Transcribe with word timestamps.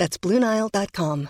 That's 0.00 0.16
BlueNile.com. 0.16 1.28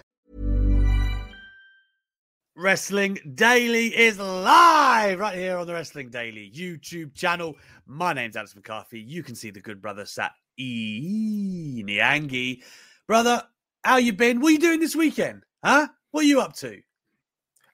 Wrestling 2.55 3.19
Daily 3.35 3.89
is 3.89 4.17
live 4.21 5.19
right 5.19 5.37
here 5.37 5.57
on 5.57 5.67
the 5.67 5.73
Wrestling 5.73 6.09
Daily 6.09 6.53
YouTube 6.55 7.13
channel. 7.13 7.57
My 7.85 8.13
name's 8.13 8.37
Alex 8.37 8.55
McCarthy. 8.55 9.01
You 9.01 9.25
can 9.25 9.35
see 9.35 9.51
the 9.51 9.61
good 9.61 9.83
brother 9.83 10.07
sat 10.07 10.31
E 10.57 11.83
Niangi. 11.85 12.63
Brother, 13.09 13.43
how 13.83 13.97
you 13.97 14.13
been? 14.13 14.39
What 14.39 14.51
are 14.51 14.53
you 14.53 14.59
doing 14.61 14.79
this 14.79 14.95
weekend? 14.95 15.43
Huh? 15.65 15.89
What 16.13 16.21
are 16.21 16.29
you 16.29 16.41
up 16.41 16.55
to? 16.59 16.81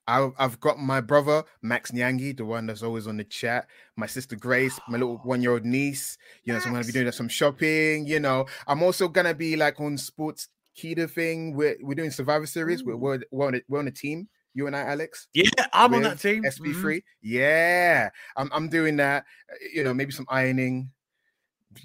I- 0.09 0.31
I've 0.39 0.61
got 0.61 0.79
my 0.79 1.03
brother 1.03 1.43
Max 1.61 1.91
Nyangi, 1.91 2.35
the 2.37 2.47
one 2.47 2.67
that's 2.67 2.83
always 2.83 3.07
on 3.07 3.19
the 3.19 3.25
chat. 3.25 3.67
My 3.97 4.07
sister 4.07 4.37
Grace, 4.37 4.79
my 4.89 4.97
little 4.97 5.21
oh. 5.23 5.29
one-year-old 5.29 5.65
niece. 5.67 6.17
You 6.45 6.55
know, 6.55 6.59
so 6.59 6.69
I'm 6.69 6.73
gonna 6.73 6.87
be 6.87 6.93
doing 6.93 7.13
some 7.13 7.29
shopping. 7.29 8.07
You 8.07 8.21
know, 8.21 8.47
I'm 8.67 8.83
also 8.83 9.09
gonna 9.09 9.35
be 9.35 9.57
like 9.57 9.79
on 9.79 9.99
Sports 9.99 10.49
Keto 10.79 11.09
thing. 11.11 11.55
We're 11.55 11.77
we're 11.81 11.95
doing 11.95 12.11
Survivor 12.11 12.47
Series. 12.47 12.85
We're 12.85 12.97
we're, 12.97 13.21
we're, 13.31 13.47
on 13.49 13.55
a, 13.57 13.61
we're 13.69 13.79
on 13.79 13.89
a 13.89 13.93
team. 13.93 14.29
You 14.55 14.67
and 14.67 14.77
I, 14.77 14.81
Alex. 14.81 15.29
Yeah, 15.35 15.51
I'm 15.73 15.93
on 15.95 16.03
that 16.03 16.19
team. 16.19 16.43
SB3. 16.45 16.75
Mhm. 16.75 17.03
Yeah, 17.23 18.09
I'm 18.37 18.51
I'm 18.53 18.69
doing 18.69 18.97
that. 18.97 19.25
Uh, 19.51 19.57
You 19.73 19.85
know, 19.85 19.93
maybe 19.95 20.13
some 20.13 20.27
ironing. 20.29 20.91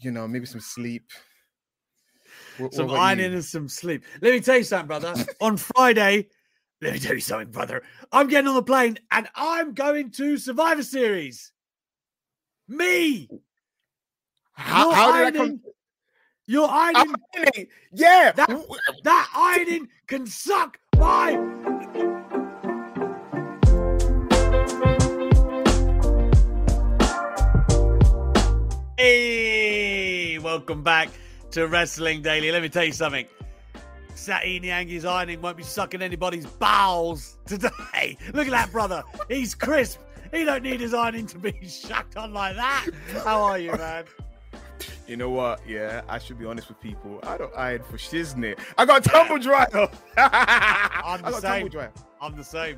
You 0.02 0.12
know, 0.12 0.28
maybe 0.28 0.46
some 0.46 0.62
sleep. 0.62 1.04
What- 2.58 2.66
what 2.68 2.74
Some 2.74 2.90
you? 2.90 2.96
ironing 2.96 3.34
and 3.34 3.44
some 3.46 3.68
sleep. 3.68 4.04
Let 4.22 4.34
me 4.34 4.40
tell 4.40 4.58
you 4.58 4.64
something, 4.64 4.88
brother. 4.88 5.14
on 5.42 5.58
Friday, 5.58 6.30
let 6.82 6.94
me 6.94 7.00
tell 7.00 7.14
you 7.14 7.20
something, 7.22 7.50
brother. 7.52 7.84
I'm 8.12 8.28
getting 8.28 8.48
on 8.48 8.56
the 8.56 8.64
plane 8.64 8.98
and 9.12 9.28
I'm 9.36 9.74
going 9.74 10.12
to 10.12 10.38
Survivor 10.38 10.84
Series. 10.84 11.52
Me. 12.68 13.28
How, 14.54 14.92
how 14.92 15.12
did 15.18 15.36
I 15.36 15.38
come? 15.38 15.62
You're 16.48 16.68
oh, 16.68 16.92
ironing. 16.96 17.68
Yeah. 17.94 18.32
That- 18.32 18.50
uh, 18.50 18.64
That 19.04 19.30
ironing 19.36 19.90
can 20.08 20.26
suck 20.26 20.80
my. 20.98 21.38
Hey, 28.98 30.40
welcome 30.40 30.84
back 30.84 31.10
to 31.52 31.68
Wrestling 31.68 32.22
Daily. 32.22 32.52
Let 32.52 32.62
me 32.62 32.70
tell 32.70 32.86
you 32.86 32.92
something. 32.92 33.28
Sati 34.16 34.60
Nyangi's 34.60 35.06
ironing 35.06 35.42
won't 35.42 35.58
be 35.58 35.64
sucking 35.64 36.02
anybody's 36.02 36.46
bowels 36.46 37.38
today. 37.46 38.18
Look 38.34 38.48
at 38.48 38.52
that, 38.52 38.72
brother. 38.72 39.04
He's 39.30 39.56
crisp. 39.56 40.00
He 40.32 40.44
don't 40.44 40.64
need 40.64 40.80
his 40.80 40.94
ironing 40.94 41.28
to 41.28 41.38
be 41.38 41.54
shucked 41.68 42.18
on 42.18 42.34
like 42.34 42.56
that. 42.56 42.88
How 43.24 43.42
are 43.42 43.60
you, 43.60 43.72
man? 43.74 44.06
You 45.08 45.18
know 45.18 45.30
what? 45.30 45.62
Yeah, 45.68 46.02
I 46.08 46.20
should 46.20 46.40
be 46.40 46.46
honest 46.46 46.70
with 46.70 46.80
people. 46.80 47.20
I 47.24 47.38
don't 47.38 47.54
iron 47.56 47.84
for 47.84 47.98
shiznit. 47.98 48.60
I 48.78 48.86
got 48.86 49.06
a 49.06 49.10
tumble 49.10 49.40
dryer. 49.40 49.90
I'm 50.18 51.22
the 51.22 51.40
same. 51.40 51.70
I'm 52.22 52.36
the 52.36 52.44
same. 52.44 52.78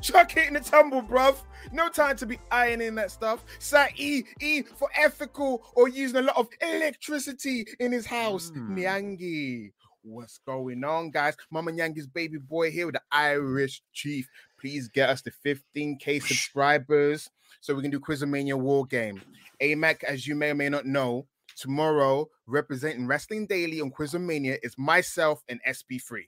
Chuck 0.00 0.36
it 0.36 0.48
in 0.48 0.54
the 0.54 0.60
tumble, 0.60 1.02
bruv. 1.02 1.36
No 1.72 1.88
time 1.90 2.16
to 2.16 2.26
be 2.26 2.38
ironing 2.50 2.94
that 2.94 3.10
stuff. 3.10 3.44
Sat 3.58 3.92
E 3.98 4.24
E 4.40 4.62
for 4.62 4.88
ethical 4.96 5.62
or 5.74 5.88
using 5.88 6.16
a 6.16 6.22
lot 6.22 6.36
of 6.36 6.48
electricity 6.60 7.66
in 7.78 7.92
his 7.92 8.06
house. 8.06 8.50
Mm. 8.50 8.78
Nyangi. 8.78 9.72
What's 10.02 10.38
going 10.46 10.82
on, 10.84 11.10
guys? 11.10 11.36
Mama 11.50 11.70
Nyangi's 11.72 12.06
baby 12.06 12.38
boy 12.38 12.70
here 12.70 12.86
with 12.86 12.94
the 12.94 13.02
Irish 13.12 13.82
Chief. 13.92 14.26
Please 14.58 14.88
get 14.88 15.10
us 15.10 15.20
to 15.22 15.32
15k 15.44 16.22
subscribers 16.22 17.28
so 17.60 17.74
we 17.74 17.82
can 17.82 17.90
do 17.90 18.00
Quizzlemania 18.00 18.54
War 18.54 18.86
Game. 18.86 19.20
AMAC, 19.60 20.02
as 20.04 20.26
you 20.26 20.34
may 20.34 20.50
or 20.50 20.54
may 20.54 20.70
not 20.70 20.86
know, 20.86 21.26
tomorrow 21.56 22.28
representing 22.46 23.06
Wrestling 23.06 23.46
Daily 23.46 23.80
on 23.80 23.90
Quizzlemania 23.90 24.58
is 24.62 24.76
myself 24.78 25.42
and 25.48 25.60
SP3. 25.68 26.22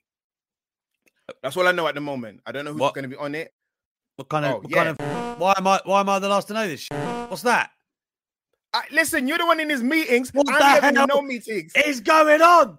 Uh, 1.29 1.33
that's 1.43 1.57
all 1.57 1.67
I 1.67 1.73
know 1.73 1.87
at 1.87 1.95
the 1.95 2.01
moment. 2.01 2.41
I 2.47 2.53
don't 2.53 2.65
know 2.65 2.73
who's 2.73 2.81
What? 2.81 2.95
going 2.95 3.05
to 3.05 3.09
be 3.09 3.17
on 3.17 3.35
it. 3.35 3.53
What 4.17 4.29
kind 4.29 4.45
of? 4.45 4.53
Oh, 4.53 4.57
what 4.59 4.71
yeah. 4.71 4.77
kind 4.77 4.89
of? 4.89 5.39
Why 5.41 5.55
am 5.57 5.67
I? 5.67 5.81
Why 5.85 6.01
am 6.01 6.09
I 6.09 6.19
the 6.19 6.29
last 6.29 6.49
to 6.49 6.55
know 6.55 6.67
this? 6.69 6.81
Shit? 6.81 6.99
What's 7.29 7.43
that? 7.43 7.71
I, 8.75 8.83
listen, 8.91 9.27
you're 9.29 9.39
the 9.39 9.47
one 9.47 9.61
in 9.61 9.69
his 9.69 9.83
meetings. 9.83 10.31
What 10.33 10.47
I'm 10.51 10.93
the 10.93 10.99
hell 10.99 11.07
no 11.07 11.23
meetings. 11.23 11.73
Is 11.85 12.01
going 12.01 12.41
on? 12.41 12.79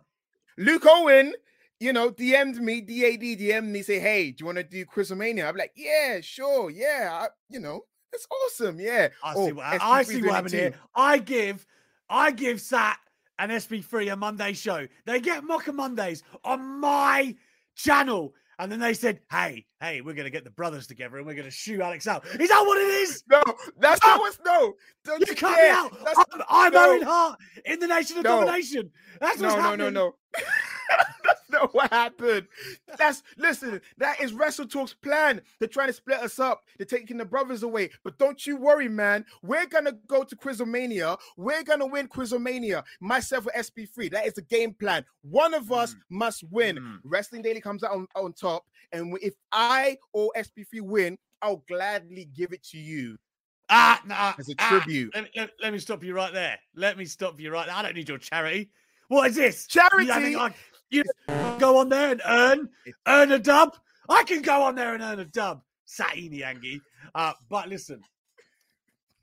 Luke 0.57 0.83
Owen, 0.87 1.33
you 1.79 1.93
know, 1.93 2.11
DM'd 2.11 2.61
me, 2.61 2.81
DAD 2.81 3.21
DM'd 3.21 3.65
me, 3.65 3.81
say, 3.81 3.99
hey, 3.99 4.31
do 4.31 4.37
you 4.39 4.45
want 4.45 4.57
to 4.57 4.63
do 4.63 4.85
Quizzlemania? 4.85 5.47
I'm 5.47 5.55
like, 5.55 5.71
yeah, 5.75 6.19
sure, 6.21 6.69
yeah, 6.69 7.09
I, 7.11 7.27
you 7.49 7.59
know, 7.59 7.81
it's 8.11 8.27
awesome, 8.45 8.79
yeah. 8.79 9.09
I 9.23 9.33
Oh, 9.35 9.47
see 9.47 9.51
what, 9.53 9.65
I 9.65 10.03
see 10.03 10.21
what 10.21 10.31
happened 10.35 10.53
here. 10.53 10.73
I 10.95 11.17
give, 11.17 11.65
I 12.13 12.29
give 12.31 12.61
Sat 12.61 12.97
and 13.39 13.51
SB3 13.51 14.13
a 14.13 14.15
Monday 14.15 14.53
show. 14.53 14.87
They 15.05 15.19
get 15.19 15.43
Mocha 15.43 15.73
Mondays 15.73 16.21
on 16.45 16.61
my 16.79 17.35
channel. 17.75 18.35
And 18.59 18.71
then 18.71 18.79
they 18.79 18.93
said, 18.93 19.19
hey, 19.31 19.65
hey, 19.81 20.01
we're 20.01 20.13
going 20.13 20.25
to 20.25 20.29
get 20.29 20.43
the 20.43 20.51
brothers 20.51 20.85
together 20.85 21.17
and 21.17 21.25
we're 21.25 21.33
going 21.33 21.45
to 21.45 21.51
shoot 21.51 21.81
Alex 21.81 22.05
out. 22.07 22.23
Is 22.39 22.49
that 22.49 22.61
what 22.61 22.77
it 22.77 22.85
is? 22.85 23.23
No, 23.27 23.41
that's 23.79 23.99
No. 24.03 24.09
not 24.11 24.19
what's 24.19 24.39
no. 24.45 24.73
Don't 25.03 25.21
You 25.21 25.25
you 25.29 25.35
cut 25.35 25.57
me 25.59 25.69
out. 25.69 25.91
That's, 26.05 26.19
I'm, 26.19 26.41
I'm 26.47 26.71
no. 26.73 26.91
Owen 26.91 27.01
Hart 27.01 27.39
in 27.65 27.79
the 27.79 27.87
Nation 27.87 28.19
of 28.19 28.23
No. 28.25 28.41
Domination. 28.41 28.91
That's 29.19 29.41
what's 29.41 29.41
no, 29.41 29.55
no, 29.55 29.61
happening. 29.61 29.93
no, 29.93 30.05
no. 30.05 30.15
That's 30.35 30.45
not 30.45 30.72
what 31.71 31.91
happened. 31.91 32.47
That's 32.97 33.23
listen. 33.37 33.81
That 33.97 34.21
is 34.21 34.33
Wrestle 34.33 34.67
Talk's 34.67 34.93
plan. 34.93 35.41
They're 35.59 35.67
trying 35.67 35.87
to 35.87 35.93
split 35.93 36.19
us 36.19 36.39
up. 36.39 36.63
They're 36.77 36.85
taking 36.85 37.17
the 37.17 37.25
brothers 37.25 37.63
away. 37.63 37.89
But 38.03 38.17
don't 38.17 38.45
you 38.45 38.57
worry, 38.57 38.89
man. 38.89 39.25
We're 39.41 39.65
gonna 39.67 39.93
go 40.07 40.23
to 40.23 40.35
Quizzlemania. 40.35 41.17
We're 41.37 41.63
gonna 41.63 41.87
win 41.87 42.07
Quizzlemania. 42.07 42.83
Myself 42.99 43.45
with 43.45 43.55
SP3. 43.55 44.11
That 44.11 44.25
is 44.25 44.33
the 44.33 44.41
game 44.41 44.73
plan. 44.73 45.05
One 45.21 45.53
of 45.53 45.71
us 45.71 45.93
Mm. 45.93 45.97
must 46.09 46.43
win. 46.51 46.77
Mm. 46.77 46.99
Wrestling 47.03 47.41
Daily 47.41 47.61
comes 47.61 47.83
out 47.83 47.91
on, 47.91 48.07
on 48.15 48.33
top, 48.33 48.65
and 48.91 49.17
if 49.21 49.33
I 49.51 49.97
or 50.13 50.31
SP3 50.35 50.81
win, 50.81 51.17
I'll 51.41 51.63
gladly 51.67 52.25
give 52.33 52.53
it 52.53 52.63
to 52.67 52.77
you 52.77 53.17
Ah, 53.69 54.01
nah, 54.05 54.33
as 54.39 54.49
a 54.49 54.55
ah. 54.59 54.69
tribute. 54.69 55.13
Let, 55.15 55.29
let- 55.35 55.51
let 55.61 55.73
me 55.73 55.79
stop 55.79 56.03
you 56.03 56.13
right 56.15 56.33
there. 56.33 56.57
Let 56.75 56.97
me 56.97 57.05
stop 57.05 57.39
you 57.39 57.51
right 57.51 57.65
there. 57.65 57.75
I 57.75 57.81
don't 57.81 57.95
need 57.95 58.07
your 58.09 58.17
charity. 58.17 58.69
What 59.09 59.29
is 59.31 59.35
this? 59.35 59.67
Charity. 59.67 60.05
You, 60.05 60.13
think 60.13 60.37
I- 60.37 60.55
you 60.89 61.03
go 61.59 61.77
on 61.77 61.89
there 61.89 62.11
and 62.11 62.21
earn 62.25 62.69
earn 63.07 63.31
a 63.31 63.39
dub? 63.39 63.75
I 64.09 64.23
can 64.23 64.41
go 64.41 64.63
on 64.63 64.75
there 64.75 64.93
and 64.93 65.03
earn 65.03 65.19
a 65.19 65.25
dub. 65.25 65.61
Satini 65.87 66.43
Angie. 66.43 66.81
Uh, 67.13 67.33
but 67.49 67.69
listen, 67.69 68.01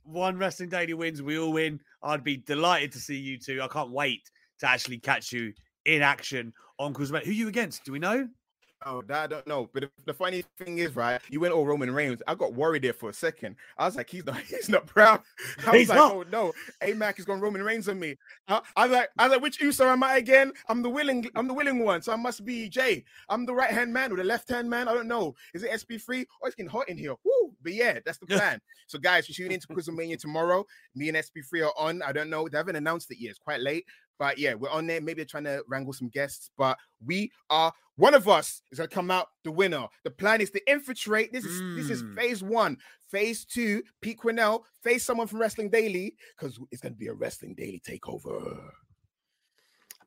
one 0.04 0.38
wrestling 0.38 0.68
daily 0.68 0.94
wins, 0.94 1.22
we 1.22 1.38
all 1.38 1.52
win. 1.52 1.80
I'd 2.02 2.24
be 2.24 2.36
delighted 2.36 2.92
to 2.92 2.98
see 2.98 3.16
you 3.16 3.38
two. 3.38 3.60
I 3.62 3.68
can't 3.68 3.90
wait 3.90 4.30
to 4.60 4.68
actually 4.68 4.98
catch 4.98 5.32
you 5.32 5.52
in 5.84 6.02
action 6.02 6.52
on 6.78 6.94
Cruiserweight. 6.94 7.24
Who 7.24 7.30
are 7.30 7.34
you 7.34 7.48
against? 7.48 7.84
Do 7.84 7.92
we 7.92 7.98
know? 7.98 8.28
Oh, 8.86 9.02
I 9.12 9.26
don't 9.26 9.46
know. 9.46 9.68
But 9.74 9.90
the, 10.06 10.14
funny 10.14 10.42
thing 10.58 10.78
is, 10.78 10.96
right? 10.96 11.20
You 11.28 11.40
went 11.40 11.52
all 11.52 11.66
Roman 11.66 11.90
Reigns. 11.92 12.22
I 12.26 12.34
got 12.34 12.54
worried 12.54 12.82
there 12.82 12.94
for 12.94 13.10
a 13.10 13.12
second. 13.12 13.56
I 13.76 13.84
was 13.84 13.96
like, 13.96 14.08
he's 14.08 14.24
not, 14.24 14.40
he's 14.48 14.70
not 14.70 14.86
proud. 14.86 15.20
I 15.66 15.72
was 15.72 15.80
He's 15.80 15.88
like, 15.90 15.96
not. 15.98 16.12
oh 16.12 16.24
no, 16.32 16.52
A 16.82 16.94
Mac 16.94 17.18
is 17.18 17.26
going 17.26 17.40
Roman 17.40 17.62
Reigns 17.62 17.88
on 17.88 18.00
me. 18.00 18.16
I, 18.48 18.62
I 18.76 18.86
was 18.86 18.92
like, 18.96 19.10
I 19.18 19.24
was 19.26 19.32
like, 19.34 19.42
which 19.42 19.60
Uso 19.60 19.86
am 19.86 20.02
I 20.02 20.16
again? 20.16 20.52
I'm 20.68 20.82
the 20.82 20.88
willing, 20.88 21.28
I'm 21.34 21.46
the 21.46 21.54
willing 21.54 21.80
one. 21.84 22.00
So 22.02 22.12
I 22.12 22.16
must 22.16 22.44
be 22.44 22.68
Jay. 22.70 23.04
I'm 23.28 23.44
the 23.44 23.54
right 23.54 23.70
hand 23.70 23.92
man 23.92 24.12
or 24.12 24.16
the 24.16 24.24
left 24.24 24.48
hand 24.48 24.70
man. 24.70 24.88
I 24.88 24.94
don't 24.94 25.08
know. 25.08 25.34
Is 25.52 25.62
it 25.62 25.70
SP3? 25.72 26.26
Oh, 26.42 26.46
it's 26.46 26.54
getting 26.56 26.70
hot 26.70 26.88
in 26.88 26.96
here. 26.96 27.14
Woo! 27.24 27.49
But 27.62 27.72
yeah, 27.74 27.98
that's 28.04 28.18
the 28.18 28.26
plan. 28.38 28.60
so 28.86 28.98
guys, 28.98 29.26
tune 29.26 29.52
into 29.52 29.66
Quizzlemania 29.68 30.18
tomorrow. 30.18 30.64
Me 30.94 31.08
and 31.08 31.16
SP3 31.16 31.66
are 31.66 31.72
on. 31.78 32.02
I 32.02 32.12
don't 32.12 32.30
know. 32.30 32.48
They 32.48 32.58
haven't 32.58 32.76
announced 32.76 33.10
it 33.10 33.18
yet. 33.20 33.30
It's 33.30 33.38
quite 33.38 33.60
late. 33.60 33.84
But 34.18 34.38
yeah, 34.38 34.54
we're 34.54 34.68
on 34.70 34.86
there. 34.86 35.00
Maybe 35.00 35.16
they're 35.16 35.24
trying 35.24 35.44
to 35.44 35.62
wrangle 35.66 35.92
some 35.94 36.08
guests, 36.10 36.50
but 36.58 36.76
we 37.04 37.30
are 37.48 37.72
one 37.96 38.12
of 38.14 38.28
us 38.28 38.60
is 38.70 38.78
gonna 38.78 38.88
come 38.88 39.10
out 39.10 39.28
the 39.44 39.50
winner. 39.52 39.86
The 40.04 40.10
plan 40.10 40.40
is 40.42 40.50
to 40.50 40.70
infiltrate. 40.70 41.32
This 41.32 41.44
is 41.44 41.60
this 41.76 41.90
is 41.90 42.02
Mm. 42.02 42.14
phase 42.16 42.42
one. 42.42 42.76
Phase 43.10 43.44
two, 43.44 43.82
Pete 44.02 44.18
Quinnell, 44.18 44.62
face 44.84 45.04
someone 45.04 45.26
from 45.26 45.40
Wrestling 45.40 45.68
Daily, 45.70 46.14
because 46.38 46.58
it's 46.70 46.80
gonna 46.82 46.94
be 46.94 47.08
a 47.08 47.12
Wrestling 47.14 47.54
Daily 47.54 47.80
takeover. 47.80 48.70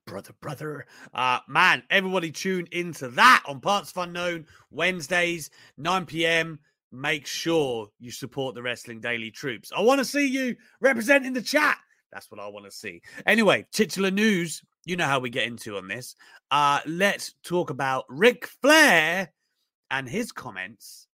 brother, 0.06 0.34
brother. 0.42 0.86
Uh, 1.14 1.40
man, 1.48 1.82
everybody 1.90 2.30
tune 2.32 2.68
into 2.72 3.08
that 3.10 3.42
on 3.48 3.62
Parts 3.62 3.92
of 3.92 3.98
Unknown 3.98 4.46
Wednesdays, 4.70 5.50
9 5.78 6.06
p.m. 6.06 6.60
Make 6.94 7.26
sure 7.26 7.88
you 8.00 8.12
support 8.12 8.56
the 8.56 8.62
Wrestling 8.62 9.02
Daily 9.02 9.32
troops. 9.32 9.72
I 9.76 9.82
want 9.82 10.00
to 10.00 10.06
see 10.06 10.28
you 10.28 10.56
representing 10.80 11.34
the 11.34 11.42
chat. 11.42 11.78
That's 12.12 12.30
what 12.30 12.40
I 12.40 12.48
want 12.48 12.66
to 12.66 12.72
see. 12.72 13.02
Anyway, 13.26 13.66
titular 13.72 14.12
news 14.12 14.62
you 14.86 14.98
know 14.98 15.06
how 15.06 15.20
we 15.20 15.30
get 15.30 15.48
into 15.48 15.78
on 15.78 15.88
this. 15.88 16.16
Uh, 16.52 16.80
let's 16.86 17.34
talk 17.44 17.70
about 17.70 18.06
Ric 18.10 18.46
Flair 18.46 19.32
and 19.90 20.10
his 20.10 20.32
comments 20.32 21.08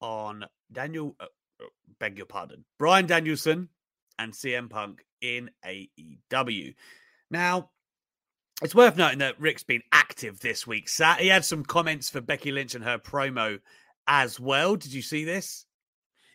on 0.00 0.44
Daniel, 0.72 1.14
uh, 1.20 1.24
uh, 1.60 1.66
beg 2.00 2.16
your 2.16 2.26
pardon, 2.26 2.64
Brian 2.78 3.06
Danielson 3.06 3.68
and 4.18 4.32
CM 4.32 4.70
Punk 4.70 5.04
in 5.20 5.50
AEW. 5.64 6.74
Now, 7.30 7.70
it's 8.62 8.74
worth 8.74 8.96
noting 8.96 9.18
that 9.18 9.38
Ric's 9.38 9.64
been 9.64 9.82
active 9.92 10.40
this 10.40 10.66
week. 10.66 10.88
Sat, 10.88 11.20
he 11.20 11.28
had 11.28 11.44
some 11.44 11.64
comments 11.64 12.08
for 12.08 12.22
Becky 12.22 12.52
Lynch 12.52 12.74
and 12.74 12.84
her 12.84 12.98
promo 12.98 13.58
as 14.06 14.40
well. 14.40 14.76
Did 14.76 14.92
you 14.92 15.02
see 15.02 15.24
this? 15.24 15.66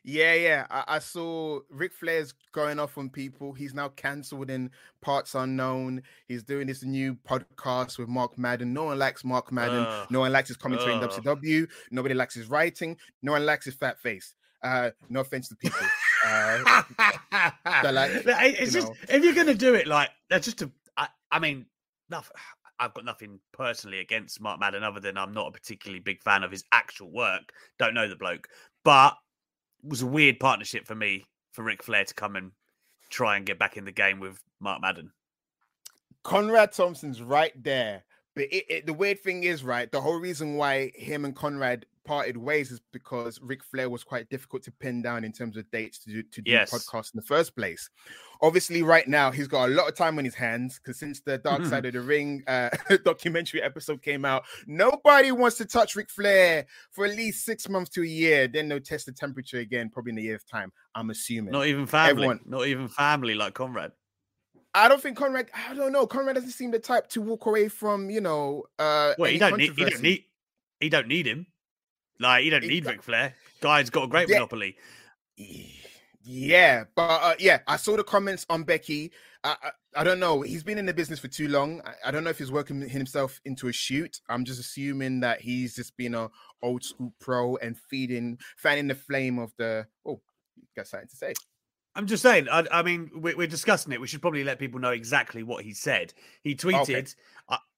Yeah, 0.04 0.34
yeah. 0.34 0.66
I, 0.72 0.84
I, 0.88 1.00
saw 1.00 1.60
Ric 1.70 1.94
Flair's 1.94 2.34
going 2.54 2.80
off 2.80 2.98
on 2.98 3.10
people. 3.10 3.54
He's 3.54 3.76
now 3.76 3.90
cancelled 3.90 4.50
in 4.50 4.72
parts 5.02 5.36
unknown. 5.36 6.02
He's 6.28 6.42
doing 6.42 6.66
this 6.66 6.84
new 6.84 7.16
podcast 7.28 8.00
with 8.00 8.10
Mark 8.10 8.36
Madden. 8.36 8.74
No 8.74 8.86
one 8.86 8.98
likes 8.98 9.24
Mark 9.24 9.52
Madden. 9.52 9.86
Uh, 9.86 10.08
no 10.10 10.22
one 10.22 10.32
likes 10.32 10.48
his 10.48 10.58
commentary 10.58 10.94
uh. 10.94 11.02
in 11.02 11.08
WCW. 11.08 11.68
Nobody 11.92 12.16
likes 12.16 12.34
his 12.34 12.50
writing. 12.50 12.98
No 13.22 13.34
one 13.34 13.46
likes 13.46 13.66
his 13.66 13.76
fat 13.76 14.00
face. 14.00 14.34
Uh, 14.64 14.90
no 15.10 15.20
offense 15.20 15.50
to 15.50 15.56
people. 15.56 15.80
uh, 16.26 16.84
like, 17.92 18.12
it's 18.26 18.74
just 18.74 18.88
know. 18.88 18.96
if 19.10 19.24
you're 19.24 19.34
gonna 19.34 19.56
do 19.56 19.76
it, 19.76 19.88
like 19.88 20.10
that's 20.30 20.46
just 20.46 20.62
a. 20.62 20.72
I, 20.98 21.08
I 21.32 21.40
mean, 21.40 21.66
nothing. 22.10 22.38
I've 22.82 22.96
got 22.96 23.06
nothing 23.06 23.40
personally 23.54 24.00
against 24.00 24.42
Mark 24.42 24.60
Madden 24.60 24.84
other 24.84 25.00
than 25.00 25.16
I'm 25.16 25.34
not 25.34 25.48
a 25.48 25.52
particularly 25.52 26.00
big 26.00 26.22
fan 26.24 26.44
of 26.44 26.50
his 26.50 26.66
actual 26.72 27.12
work. 27.12 27.54
Don't 27.78 27.94
know 27.94 28.10
the 28.10 28.16
bloke, 28.16 28.48
but 28.84 29.14
it 29.84 29.90
was 29.90 30.02
a 30.02 30.08
weird 30.08 30.40
partnership 30.40 30.88
for 30.88 30.96
me 30.96 31.26
for 31.52 31.64
Ric 31.64 31.84
Flair 31.84 32.04
to 32.04 32.14
come 32.16 32.36
and 32.36 32.52
try 33.12 33.38
and 33.38 33.46
get 33.46 33.60
back 33.60 33.78
in 33.78 33.86
the 33.86 33.92
game 33.92 34.20
with 34.20 34.42
Mark 34.60 34.82
Madden. 34.82 35.12
Conrad 36.24 36.72
Thompson's 36.72 37.22
right 37.22 37.54
there. 37.64 38.04
But 38.34 38.46
it, 38.46 38.66
it, 38.70 38.86
the 38.86 38.94
weird 38.94 39.20
thing 39.20 39.44
is, 39.44 39.64
right, 39.64 39.92
the 39.92 40.02
whole 40.02 40.20
reason 40.20 40.56
why 40.56 40.92
him 40.96 41.26
and 41.26 41.36
Conrad 41.36 41.86
parted 42.04 42.38
ways 42.38 42.72
is 42.72 42.82
because 42.92 43.40
Ric 43.42 43.64
Flair 43.64 43.90
was 43.90 44.04
quite 44.04 44.30
difficult 44.30 44.64
to 44.64 44.72
pin 44.72 45.02
down 45.02 45.24
in 45.24 45.32
terms 45.32 45.58
of 45.58 45.70
dates 45.72 46.00
to 46.00 46.10
do, 46.10 46.24
to 46.24 46.42
do 46.42 46.52
yes. 46.52 46.72
podcasts 46.72 47.14
in 47.14 47.18
the 47.18 47.26
first 47.26 47.56
place. 47.56 47.90
Obviously, 48.42 48.82
right 48.82 49.08
now 49.08 49.32
he's 49.32 49.48
got 49.48 49.70
a 49.70 49.72
lot 49.72 49.88
of 49.88 49.96
time 49.96 50.18
on 50.18 50.26
his 50.26 50.34
hands 50.34 50.80
because 50.80 51.00
since 51.00 51.22
the 51.22 51.38
Dark 51.38 51.64
Side 51.66 51.86
of 51.86 51.94
the 51.94 52.02
Ring 52.02 52.44
uh, 52.48 52.70
documentary 53.06 53.62
episode 53.62 54.02
came 54.02 54.26
out, 54.26 54.44
nobody 54.66 55.32
wants 55.32 55.58
to 55.58 55.66
touch 55.66 55.96
Ric 55.96 56.10
Flair 56.10 56.66
for 56.92 57.06
at 57.06 57.16
least 57.16 57.46
six 57.46 57.70
months 57.70 57.92
to 57.92 58.02
a 58.02 58.08
year. 58.08 58.48
Then 58.48 58.68
they'll 58.68 58.80
test 58.80 59.06
the 59.06 59.12
temperature 59.12 59.60
again, 59.60 59.90
probably 59.90 60.14
in 60.14 60.18
a 60.18 60.22
year's 60.22 60.44
time. 60.44 60.72
I'm 60.96 61.10
assuming. 61.12 61.52
Not 61.52 61.68
even 61.68 61.86
family. 61.86 62.10
Everyone, 62.10 62.40
not 62.46 62.66
even 62.68 62.88
family 62.88 63.36
like 63.36 63.54
Conrad. 63.54 63.92
I 64.74 64.88
don't 64.88 65.02
think 65.02 65.18
Conrad. 65.18 65.50
I 65.54 65.74
don't 65.74 65.92
know. 65.92 66.08
Conrad 66.08 66.36
doesn't 66.36 66.52
seem 66.52 66.72
the 66.72 66.80
type 66.80 67.08
to 67.10 67.22
walk 67.22 67.46
away 67.46 67.68
from, 67.68 68.10
you 68.10 68.22
know. 68.22 68.64
uh 68.80 69.14
Well, 69.18 69.32
he 69.32 69.38
don't 69.38 69.58
need. 69.58 69.74
He 69.78 69.86
don't 69.86 70.02
need. 70.02 70.24
He 70.80 70.90
don't 70.90 71.08
need 71.08 71.28
him. 71.28 71.46
Like, 72.22 72.46
you 72.46 72.52
don't 72.52 72.66
need 72.66 72.86
Ric 72.86 73.02
Flair. 73.02 73.34
Guy's 73.62 73.90
got 73.90 74.04
a 74.04 74.08
great 74.08 74.30
yeah. 74.30 74.36
monopoly. 74.36 74.78
Yeah, 76.24 76.84
but 76.96 77.02
uh, 77.02 77.34
yeah, 77.40 77.60
I 77.68 77.78
saw 77.78 77.98
the 77.98 78.04
comments 78.04 78.46
on 78.50 78.64
Becky. 78.64 79.12
I, 79.44 79.56
I, 79.64 79.72
I, 80.02 80.04
don't 80.04 80.20
know. 80.20 80.42
He's 80.42 80.64
been 80.64 80.78
in 80.78 80.86
the 80.86 80.94
business 80.94 81.18
for 81.18 81.28
too 81.28 81.48
long. 81.48 81.82
I, 81.84 82.10
I, 82.10 82.12
don't 82.12 82.24
know 82.24 82.30
if 82.30 82.38
he's 82.38 82.52
working 82.52 82.80
himself 82.88 83.42
into 83.44 83.70
a 83.70 83.74
shoot. 83.74 84.22
I'm 84.30 84.46
just 84.46 84.60
assuming 84.60 85.22
that 85.22 85.42
he's 85.42 85.76
just 85.76 85.98
been 85.98 86.14
a 86.14 86.30
old 86.62 86.84
school 86.84 87.12
pro 87.20 87.56
and 87.58 87.76
feeding, 87.76 88.38
fanning 88.56 88.88
the 88.88 88.96
flame 88.96 89.40
of 89.40 89.52
the. 89.58 89.88
Oh, 90.06 90.22
got 90.76 90.86
something 90.86 91.10
to 91.10 91.16
say? 91.16 91.34
I'm 91.96 92.08
just 92.08 92.24
saying. 92.24 92.48
I, 92.50 92.66
I 92.72 92.84
mean, 92.84 93.10
we're, 93.16 93.36
we're, 93.36 93.48
discussing 93.48 93.92
it. 93.92 94.00
We 94.00 94.08
should 94.08 94.22
probably 94.22 94.44
let 94.44 94.60
people 94.60 94.80
know 94.80 94.92
exactly 94.92 95.44
what 95.44 95.64
he 95.64 95.74
said. 95.74 96.14
He 96.44 96.56
tweeted, 96.56 96.82
okay. 96.82 97.06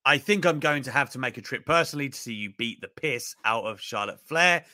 I, 0.06 0.18
think 0.18 0.46
I'm 0.46 0.60
going 0.60 0.84
to 0.84 0.92
have 0.92 1.10
to 1.12 1.20
make 1.20 1.38
a 1.38 1.42
trip 1.42 1.66
personally 1.66 2.10
to 2.10 2.18
see 2.18 2.34
you 2.34 2.54
beat 2.58 2.82
the 2.82 2.88
piss 2.88 3.36
out 3.46 3.66
of 3.66 3.82
Charlotte 3.82 4.20
Flair." 4.22 4.66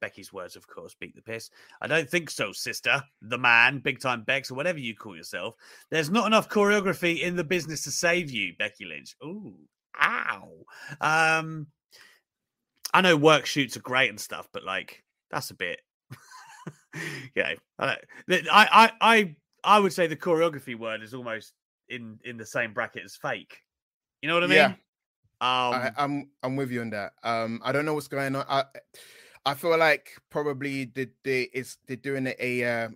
Becky's 0.00 0.32
words, 0.32 0.56
of 0.56 0.66
course, 0.66 0.94
beat 0.98 1.14
the 1.14 1.20
piss. 1.20 1.50
I 1.82 1.86
don't 1.86 2.08
think 2.08 2.30
so, 2.30 2.52
sister. 2.52 3.02
The 3.20 3.36
man, 3.36 3.80
big 3.80 4.00
time 4.00 4.22
Bex, 4.22 4.50
or 4.50 4.54
whatever 4.54 4.78
you 4.78 4.96
call 4.96 5.14
yourself. 5.14 5.56
There's 5.90 6.08
not 6.08 6.26
enough 6.26 6.48
choreography 6.48 7.20
in 7.20 7.36
the 7.36 7.44
business 7.44 7.82
to 7.82 7.90
save 7.90 8.30
you, 8.30 8.54
Becky 8.58 8.86
Lynch. 8.86 9.14
Ooh, 9.22 9.54
ow. 10.02 10.48
Um, 11.02 11.66
I 12.94 13.02
know 13.02 13.16
work 13.16 13.44
shoots 13.44 13.76
are 13.76 13.80
great 13.80 14.08
and 14.08 14.18
stuff, 14.18 14.48
but 14.52 14.64
like 14.64 15.04
that's 15.30 15.50
a 15.50 15.54
bit 15.54 15.80
yeah, 17.34 17.54
I, 17.78 17.96
I, 18.58 18.92
I, 19.00 19.34
I 19.62 19.80
would 19.80 19.92
say 19.92 20.06
the 20.06 20.16
choreography 20.16 20.78
word 20.78 21.02
is 21.02 21.14
almost 21.14 21.52
in 21.88 22.18
in 22.24 22.36
the 22.36 22.46
same 22.46 22.72
bracket 22.72 23.04
as 23.04 23.16
fake. 23.16 23.58
You 24.22 24.28
know 24.28 24.34
what 24.34 24.44
I 24.44 24.46
mean? 24.46 24.56
Yeah. 24.56 24.74
Um, 25.42 25.72
I, 25.74 25.92
I'm 25.96 26.30
I'm 26.42 26.56
with 26.56 26.70
you 26.70 26.82
on 26.82 26.90
that. 26.90 27.14
Um, 27.22 27.60
I 27.64 27.72
don't 27.72 27.86
know 27.86 27.94
what's 27.94 28.08
going 28.08 28.36
on. 28.36 28.44
I 28.48 28.64
I 29.46 29.54
feel 29.54 29.76
like 29.78 30.10
probably 30.28 30.84
the 30.84 31.08
the 31.24 31.48
is 31.54 31.78
they're 31.86 31.96
doing 31.96 32.26
a 32.26 32.34
a, 32.38 32.84
uh, 32.84 32.88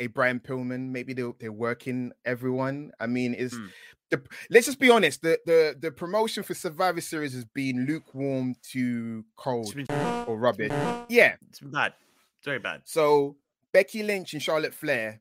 a 0.00 0.06
Brian 0.08 0.40
Pillman. 0.40 0.90
Maybe 0.90 1.12
they 1.12 1.22
they're 1.38 1.52
working 1.52 2.12
everyone. 2.24 2.90
I 2.98 3.06
mean, 3.06 3.32
is 3.32 3.54
hmm. 3.54 3.66
the 4.10 4.22
let's 4.50 4.66
just 4.66 4.80
be 4.80 4.90
honest. 4.90 5.22
The 5.22 5.38
the 5.46 5.76
the 5.78 5.92
promotion 5.92 6.42
for 6.42 6.54
Survivor 6.54 7.00
Series 7.00 7.32
has 7.32 7.44
been 7.44 7.86
lukewarm 7.86 8.56
to 8.72 9.24
cold 9.36 9.72
been, 9.74 9.86
or 10.26 10.36
rubbish. 10.36 10.72
Yeah, 11.08 11.36
it's 11.48 11.60
bad. 11.60 11.92
It's 12.38 12.46
very 12.46 12.58
bad. 12.58 12.80
So 12.84 13.36
Becky 13.72 14.02
Lynch 14.02 14.32
and 14.32 14.42
Charlotte 14.42 14.74
Flair, 14.74 15.20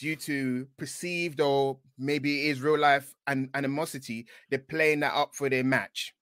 due 0.00 0.16
to 0.16 0.66
perceived 0.78 1.40
or 1.40 1.78
maybe 1.98 2.46
it 2.46 2.50
is 2.50 2.62
real 2.62 2.78
life 2.78 3.14
and 3.26 3.50
animosity, 3.54 4.26
they're 4.48 4.58
playing 4.58 5.00
that 5.00 5.14
up 5.14 5.34
for 5.34 5.48
their 5.48 5.62
match. 5.62 6.14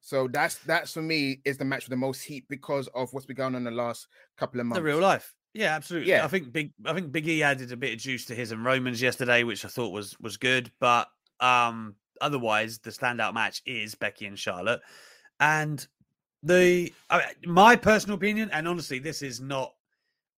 So 0.00 0.28
that's 0.28 0.56
that's 0.58 0.92
for 0.92 1.02
me 1.02 1.40
is 1.44 1.58
the 1.58 1.64
match 1.64 1.84
with 1.84 1.90
the 1.90 1.96
most 1.96 2.22
heat 2.22 2.44
because 2.48 2.88
of 2.94 3.12
what's 3.12 3.26
been 3.26 3.36
going 3.36 3.54
on 3.54 3.56
in 3.56 3.64
the 3.64 3.70
last 3.70 4.06
couple 4.38 4.60
of 4.60 4.66
months. 4.66 4.78
The 4.78 4.84
real 4.84 5.00
life. 5.00 5.34
Yeah, 5.52 5.74
absolutely. 5.74 6.10
Yeah. 6.10 6.24
I 6.24 6.28
think 6.28 6.52
big 6.52 6.72
I 6.86 6.92
think 6.94 7.10
Big 7.10 7.26
E 7.26 7.42
added 7.42 7.72
a 7.72 7.76
bit 7.76 7.94
of 7.94 7.98
juice 7.98 8.24
to 8.26 8.34
his 8.34 8.52
and 8.52 8.64
Romans 8.64 9.02
yesterday, 9.02 9.42
which 9.42 9.64
I 9.64 9.68
thought 9.68 9.90
was 9.90 10.18
was 10.20 10.36
good. 10.36 10.70
But 10.78 11.08
um 11.40 11.96
otherwise 12.20 12.78
the 12.78 12.90
standout 12.90 13.34
match 13.34 13.62
is 13.66 13.94
Becky 13.94 14.26
and 14.26 14.38
Charlotte. 14.38 14.80
And 15.40 15.84
the 16.42 16.92
I 17.10 17.18
mean, 17.18 17.52
my 17.52 17.74
personal 17.74 18.16
opinion, 18.16 18.50
and 18.52 18.68
honestly, 18.68 19.00
this 19.00 19.22
is 19.22 19.40
not 19.40 19.74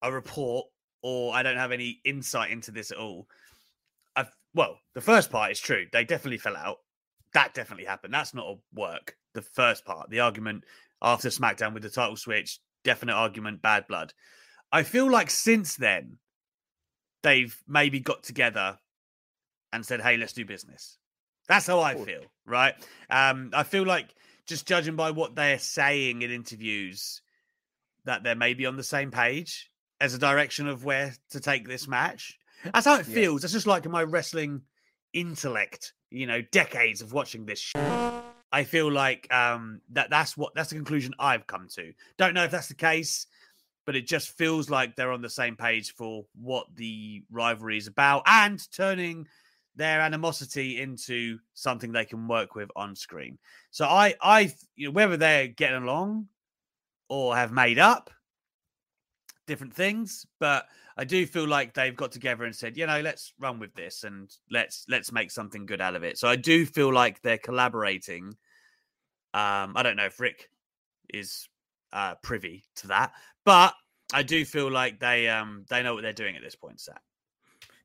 a 0.03 0.13
report 0.13 0.67
or 1.07 1.33
I 1.33 1.45
don't 1.45 1.57
have 1.57 1.71
any 1.71 2.01
insight 2.05 2.51
into 2.51 2.73
this 2.73 2.91
at 2.91 2.99
all. 2.99 3.29
I've, 4.17 4.35
well, 4.55 4.81
the 4.93 5.01
first 5.01 5.31
part 5.31 5.53
is 5.53 5.61
true. 5.61 5.87
They 5.93 6.05
definitely 6.05 6.39
fell 6.39 6.57
out. 6.57 6.79
That 7.33 7.55
definitely 7.55 7.85
happened. 7.85 8.13
That's 8.13 8.35
not 8.35 8.49
a 8.49 8.57
work. 8.75 9.15
The 9.33 9.43
first 9.43 9.85
part, 9.85 10.11
the 10.11 10.19
argument 10.19 10.65
after 11.01 11.29
SmackDown 11.29 11.75
with 11.75 11.85
the 11.85 11.91
title 11.91 12.17
switch, 12.17 12.59
definite 12.83 13.15
argument, 13.15 13.63
bad 13.63 13.87
blood. 13.87 14.15
I 14.73 14.83
feel 14.83 15.09
like 15.09 15.31
since 15.31 15.77
then, 15.77 16.19
they've 17.23 17.57
maybe 17.69 18.01
got 18.01 18.25
together 18.25 18.77
and 19.73 19.87
said, 19.87 20.01
hey, 20.01 20.17
let's 20.17 20.33
do 20.33 20.45
business. 20.45 20.99
That's 21.47 21.69
how 21.69 21.79
I 21.79 21.95
feel, 21.95 22.23
right? 22.45 22.75
Um, 23.09 23.51
I 23.55 23.63
feel 23.63 23.87
like 23.87 24.09
just 24.49 24.67
judging 24.67 24.97
by 24.97 25.13
what 25.13 25.37
they're 25.37 25.61
saying 25.61 26.23
in 26.23 26.33
interviews, 26.33 27.23
that 28.07 28.25
they're 28.25 28.35
maybe 28.35 28.67
on 28.67 28.77
the 28.77 28.83
same 28.83 29.13
page 29.13 29.71
as 30.01 30.15
a 30.15 30.19
direction 30.19 30.69
of 30.69 30.85
where 30.85 31.15
to 31.31 31.41
take 31.41 31.67
this 31.67 31.89
match. 31.89 32.39
That's 32.73 32.87
how 32.87 32.97
it 32.97 33.07
feels. 33.07 33.43
That's 33.43 33.53
just 33.53 33.67
like 33.67 33.89
my 33.89 34.03
wrestling 34.03 34.63
intellect. 35.13 35.93
You 36.11 36.27
know, 36.27 36.43
decades 36.53 37.03
of 37.03 37.13
watching 37.13 37.47
this. 37.47 37.59
Shit. 37.59 37.83
I 38.53 38.65
feel 38.65 38.91
like 38.91 39.33
um, 39.33 39.81
that 39.91 40.11
that's 40.11 40.37
what 40.37 40.55
that's 40.55 40.71
the 40.71 40.77
conclusion 40.77 41.15
I've 41.19 41.47
come 41.47 41.69
to. 41.75 41.93
Don't 42.17 42.35
know 42.35 42.45
if 42.45 42.51
that's 42.51 42.69
the 42.69 42.75
case, 42.75 43.27
but 43.85 43.97
it 43.97 44.07
just 44.07 44.31
feels 44.31 44.71
like 44.71 44.97
they're 44.97 45.13
on 45.13 45.23
the 45.23 45.31
same 45.31 45.57
page 45.57 45.95
for 45.95 46.27
what 46.35 46.67
the 46.75 47.23
rivalry 47.31 47.79
is 47.79 47.87
about 47.87 48.23
and 48.27 48.61
turning 48.73 49.27
their 49.77 50.01
animosity 50.01 50.81
into 50.81 51.39
something 51.55 51.93
they 51.93 52.05
can 52.05 52.29
work 52.29 52.55
with 52.55 52.71
on 52.75 52.97
screen. 52.97 53.39
So 53.71 53.85
I, 53.85 54.15
I, 54.23 54.53
you 54.75 54.89
know, 54.89 54.93
whether 54.93 55.17
they're 55.17 55.49
getting 55.49 55.83
along 55.83 56.29
or 57.09 57.37
have 57.37 57.53
made 57.53 57.79
up, 57.79 58.11
different 59.47 59.75
things, 59.75 60.27
but 60.39 60.67
I 60.97 61.05
do 61.05 61.27
feel 61.27 61.47
like 61.47 61.75
they've 61.75 61.97
got 61.97 62.13
together 62.13 62.45
and 62.45 62.55
said, 62.55 62.77
you 62.77 62.87
know, 62.87 63.01
let's 63.01 63.33
run 63.39 63.59
with 63.59 63.75
this 63.75 64.05
and 64.05 64.35
let's 64.51 64.85
let's 64.89 65.13
make 65.13 65.31
something 65.31 65.67
good 65.67 65.81
out 65.81 65.95
of 65.95 66.05
it. 66.05 66.19
So 66.19 66.29
I 66.29 66.37
do 66.37 66.67
feel 66.67 66.93
like 66.93 67.23
they're 67.23 67.39
collaborating. 67.39 68.37
Um, 69.35 69.75
I 69.77 69.83
don't 69.83 69.97
know 69.97 70.07
if 70.07 70.19
Ric 70.19 70.49
is 71.13 71.49
uh, 71.93 72.15
privy 72.23 72.65
to 72.77 72.89
that, 72.89 73.13
but 73.45 73.75
I 74.13 74.23
do 74.23 74.45
feel 74.45 74.71
like 74.71 75.01
they 75.01 75.29
um 75.29 75.65
they 75.69 75.83
know 75.83 75.95
what 75.95 76.03
they're 76.03 76.13
doing 76.13 76.37
at 76.37 76.43
this 76.43 76.55
point, 76.55 76.81
Sat. 76.81 77.01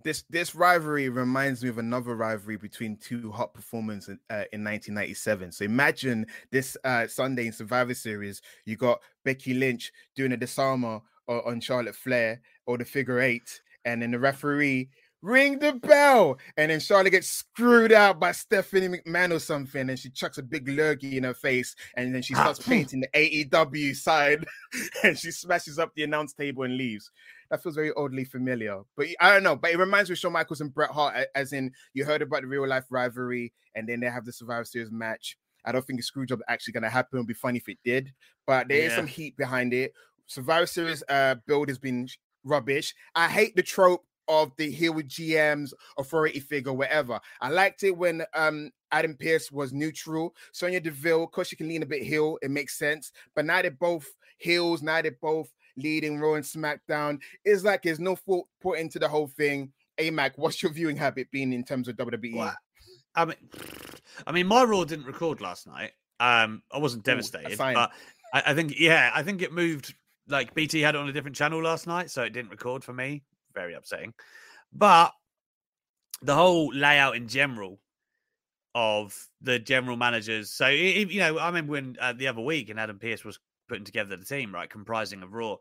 This 0.04 0.24
this 0.30 0.56
rivalry 0.56 1.10
reminds 1.10 1.64
me 1.64 1.70
of 1.70 1.78
another 1.78 2.16
rivalry 2.16 2.58
between 2.58 2.98
two 2.98 3.32
hot 3.32 3.54
performers 3.54 4.08
in, 4.08 4.20
uh, 4.30 4.46
in 4.52 4.64
1997. 4.64 5.52
So 5.52 5.66
imagine 5.66 6.26
this 6.50 6.76
uh, 6.84 7.08
Sunday 7.08 7.48
in 7.48 7.54
Survivor 7.54 7.94
Series, 7.94 8.42
you 8.66 8.78
got 8.78 9.00
Becky 9.24 9.54
Lynch 9.54 9.92
doing 10.16 10.32
a 10.32 10.38
disarmer 10.38 11.02
on 11.40 11.62
Charlotte 11.62 11.96
Flair 11.96 12.42
or 12.66 12.78
the 12.78 12.86
figure 12.86 13.20
eight, 13.20 13.62
and 13.86 14.02
then 14.02 14.12
the 14.12 14.20
referee 14.20 14.90
ring 15.22 15.60
the 15.60 15.74
bell. 15.74 16.38
And 16.58 16.72
then 16.72 16.80
Charlotte 16.80 17.12
gets 17.12 17.28
screwed 17.28 17.92
out 17.92 18.20
by 18.20 18.32
Stephanie 18.32 18.88
McMahon 18.88 19.32
or 19.34 19.40
something. 19.40 19.90
And 19.90 19.98
she 20.00 20.10
chucks 20.10 20.38
a 20.38 20.44
big 20.44 20.68
lurgy 20.68 21.18
in 21.18 21.24
her 21.24 21.34
face. 21.34 21.76
And 21.96 22.14
then 22.14 22.22
she 22.22 22.34
starts 22.34 22.60
painting 22.68 23.02
the 23.02 23.08
AEW 23.50 23.96
side 23.96 24.46
and 25.04 25.18
she 25.18 25.32
smashes 25.32 25.80
up 25.80 25.94
the 25.96 26.04
announce 26.04 26.34
table 26.34 26.64
and 26.64 26.78
leaves. 26.78 27.12
That 27.50 27.62
feels 27.62 27.76
very 27.76 27.92
oddly 27.96 28.24
familiar. 28.24 28.82
But 28.96 29.08
I 29.20 29.32
don't 29.34 29.44
know. 29.44 29.56
But 29.56 29.72
it 29.72 29.78
reminds 29.78 30.10
me 30.10 30.14
of 30.14 30.20
Shawn 30.20 30.34
Michaels 30.34 30.62
and 30.62 30.74
Bret 30.74 30.92
Hart, 30.92 31.28
as 31.36 31.54
in 31.54 31.72
you 31.94 32.06
heard 32.06 32.22
about 32.22 32.42
the 32.42 32.48
real 32.48 32.68
life 32.68 32.86
rivalry 32.90 33.54
and 33.76 33.88
then 33.88 34.00
they 34.00 34.08
have 34.10 34.26
the 34.26 34.34
Survivor 34.34 34.66
Series 34.66 34.92
match. 34.92 35.38
I 35.64 35.72
don't 35.72 35.86
think 35.86 36.00
a 36.00 36.04
screw 36.04 36.26
job 36.26 36.40
actually 36.48 36.74
going 36.74 36.84
to 36.84 36.90
happen. 36.90 37.20
It'd 37.20 37.28
be 37.28 37.34
funny 37.36 37.60
if 37.60 37.70
it 37.70 37.78
did. 37.86 38.12
But 38.48 38.68
there 38.68 38.78
is 38.80 38.92
Yeah. 38.92 38.96
some 38.96 39.08
heat 39.08 39.38
behind 39.38 39.74
it. 39.74 39.94
Survivor 40.32 40.66
Series 40.66 41.04
uh, 41.10 41.36
build 41.46 41.68
has 41.68 41.78
been 41.78 42.08
rubbish. 42.46 42.96
I 43.16 43.28
hate 43.28 43.56
the 43.56 43.64
trope 43.64 44.06
of 44.30 44.52
the 44.56 44.72
heel 44.72 44.94
with 44.94 45.10
GMs, 45.10 45.74
authority 45.98 46.40
figure, 46.40 46.72
whatever. 46.72 47.20
I 47.42 47.50
liked 47.50 47.84
it 47.84 47.98
when 47.98 48.24
um 48.34 48.72
Adam 48.94 49.16
Pearce 49.16 49.52
was 49.52 49.74
neutral. 49.74 50.34
Sonya 50.54 50.80
Deville, 50.80 51.24
of 51.24 51.32
course, 51.32 51.50
she 51.50 51.58
can 51.58 51.68
lean 51.68 51.84
a 51.84 51.88
bit 51.88 52.04
heel. 52.04 52.38
It 52.42 52.50
makes 52.50 52.78
sense. 52.78 53.12
But 53.36 53.46
now 53.46 53.62
they're 53.62 53.72
both 53.72 54.08
heels. 54.38 54.82
Now 54.82 55.02
they're 55.02 55.18
both 55.22 55.52
leading 55.76 56.18
Raw 56.18 56.36
and 56.36 56.46
SmackDown. 56.46 57.20
It's 57.44 57.64
like 57.64 57.84
there's 57.84 58.00
no 58.00 58.16
thought 58.16 58.48
put 58.62 58.80
into 58.80 59.00
the 59.00 59.10
whole 59.10 59.28
thing. 59.28 59.74
AMAC, 59.98 60.32
what's 60.38 60.64
your 60.64 60.72
viewing 60.72 60.96
habit 60.98 61.30
been 61.32 61.52
in 61.52 61.66
terms 61.66 61.90
of? 61.90 61.98
WWE? 61.98 62.36
Well, 62.36 62.56
I 63.16 63.26
mean, 63.26 63.36
I 64.28 64.32
mean, 64.32 64.48
my 64.48 64.64
Raw 64.64 64.86
didn't 64.86 65.06
record 65.06 65.42
last 65.42 65.68
night. 65.68 65.92
Um, 66.22 66.64
I 66.72 66.78
wasn't 66.78 67.04
devastated, 67.04 67.58
sign. 67.58 67.74
but 67.74 67.92
I, 68.34 68.44
I 68.48 68.54
think, 68.54 68.80
yeah, 68.80 69.12
I 69.14 69.24
think 69.24 69.42
it 69.42 69.52
moved. 69.52 69.94
Like 70.28 70.54
BT 70.54 70.82
had 70.82 70.96
it 70.96 71.00
on 71.00 71.10
a 71.10 71.14
different 71.14 71.36
channel 71.36 71.62
last 71.62 71.88
night, 71.88 72.10
so 72.10 72.24
it 72.24 72.34
didn't 72.34 72.52
record 72.52 72.84
for 72.84 72.94
me. 72.94 73.24
Very 73.54 73.74
upsetting. 73.74 74.14
But 74.72 75.12
the 76.22 76.36
whole 76.36 76.74
layout 76.74 77.16
in 77.16 77.28
general 77.28 77.80
of 78.74 79.28
the 79.42 79.60
general 79.60 79.98
managers. 79.98 80.52
So 80.52 80.68
you 80.68 81.20
know, 81.20 81.38
I 81.38 81.48
remember 81.48 81.72
when 81.72 81.98
uh, 82.00 82.14
the 82.14 82.28
other 82.28 82.42
week 82.42 82.70
and 82.70 82.80
Adam 82.80 83.00
Pearce 83.00 83.26
was 83.26 83.40
putting 83.68 83.84
together 83.84 84.16
the 84.16 84.26
team, 84.26 84.54
right, 84.54 84.70
comprising 84.70 85.24
of 85.24 85.34
Raw, 85.34 85.58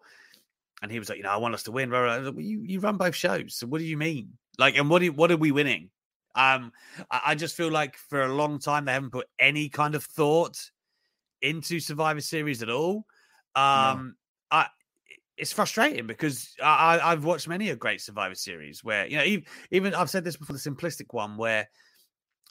and 0.83 0.91
he 0.91 0.99
was 0.99 1.09
like, 1.09 1.19
you 1.19 1.25
know, 1.25 1.31
I 1.31 1.37
want 1.37 1.55
us 1.55 1.65
to 1.65 1.73
win. 1.73 1.91
Like, 1.91 2.23
well, 2.23 2.41
you 2.41 2.63
you 2.63 2.81
run 2.81 2.97
both 2.97 3.15
shows, 3.15 3.55
so 3.55 3.67
what 3.67 3.79
do 3.79 3.85
you 3.85 3.97
mean? 3.97 4.33
Like, 4.59 4.77
and 4.77 4.91
what 4.91 5.01
do, 5.01 5.13
what 5.13 5.31
are 5.31 5.37
we 5.37 5.53
winning? 5.53 5.91
Um, 6.35 6.73
I, 7.11 7.21
I 7.27 7.35
just 7.35 7.57
feel 7.57 7.71
like 7.71 7.97
for 7.97 8.23
a 8.23 8.35
long 8.35 8.59
time 8.59 8.85
they 8.85 8.93
haven't 8.93 9.11
put 9.11 9.27
any 9.39 9.69
kind 9.69 9.95
of 9.95 10.05
thought 10.05 10.71
into 11.43 11.81
Survivor 11.81 12.21
Series 12.21 12.63
at 12.63 12.71
all. 12.71 13.07
Um, 13.57 14.15
I 14.51 14.67
it's 15.37 15.53
frustrating 15.53 16.07
because 16.07 16.55
I, 16.63 17.01
I've 17.03 17.25
watched 17.25 17.49
many 17.49 17.71
a 17.71 17.77
great 17.77 18.01
Survivor 18.03 18.35
Series 18.35 18.85
where 18.85 19.07
you 19.07 19.17
know 19.17 19.25
even, 19.25 19.45
even 19.71 19.95
I've 19.95 20.11
said 20.11 20.23
this 20.25 20.37
before 20.37 20.55
the 20.55 20.61
simplistic 20.61 21.07
one 21.13 21.37
where 21.37 21.69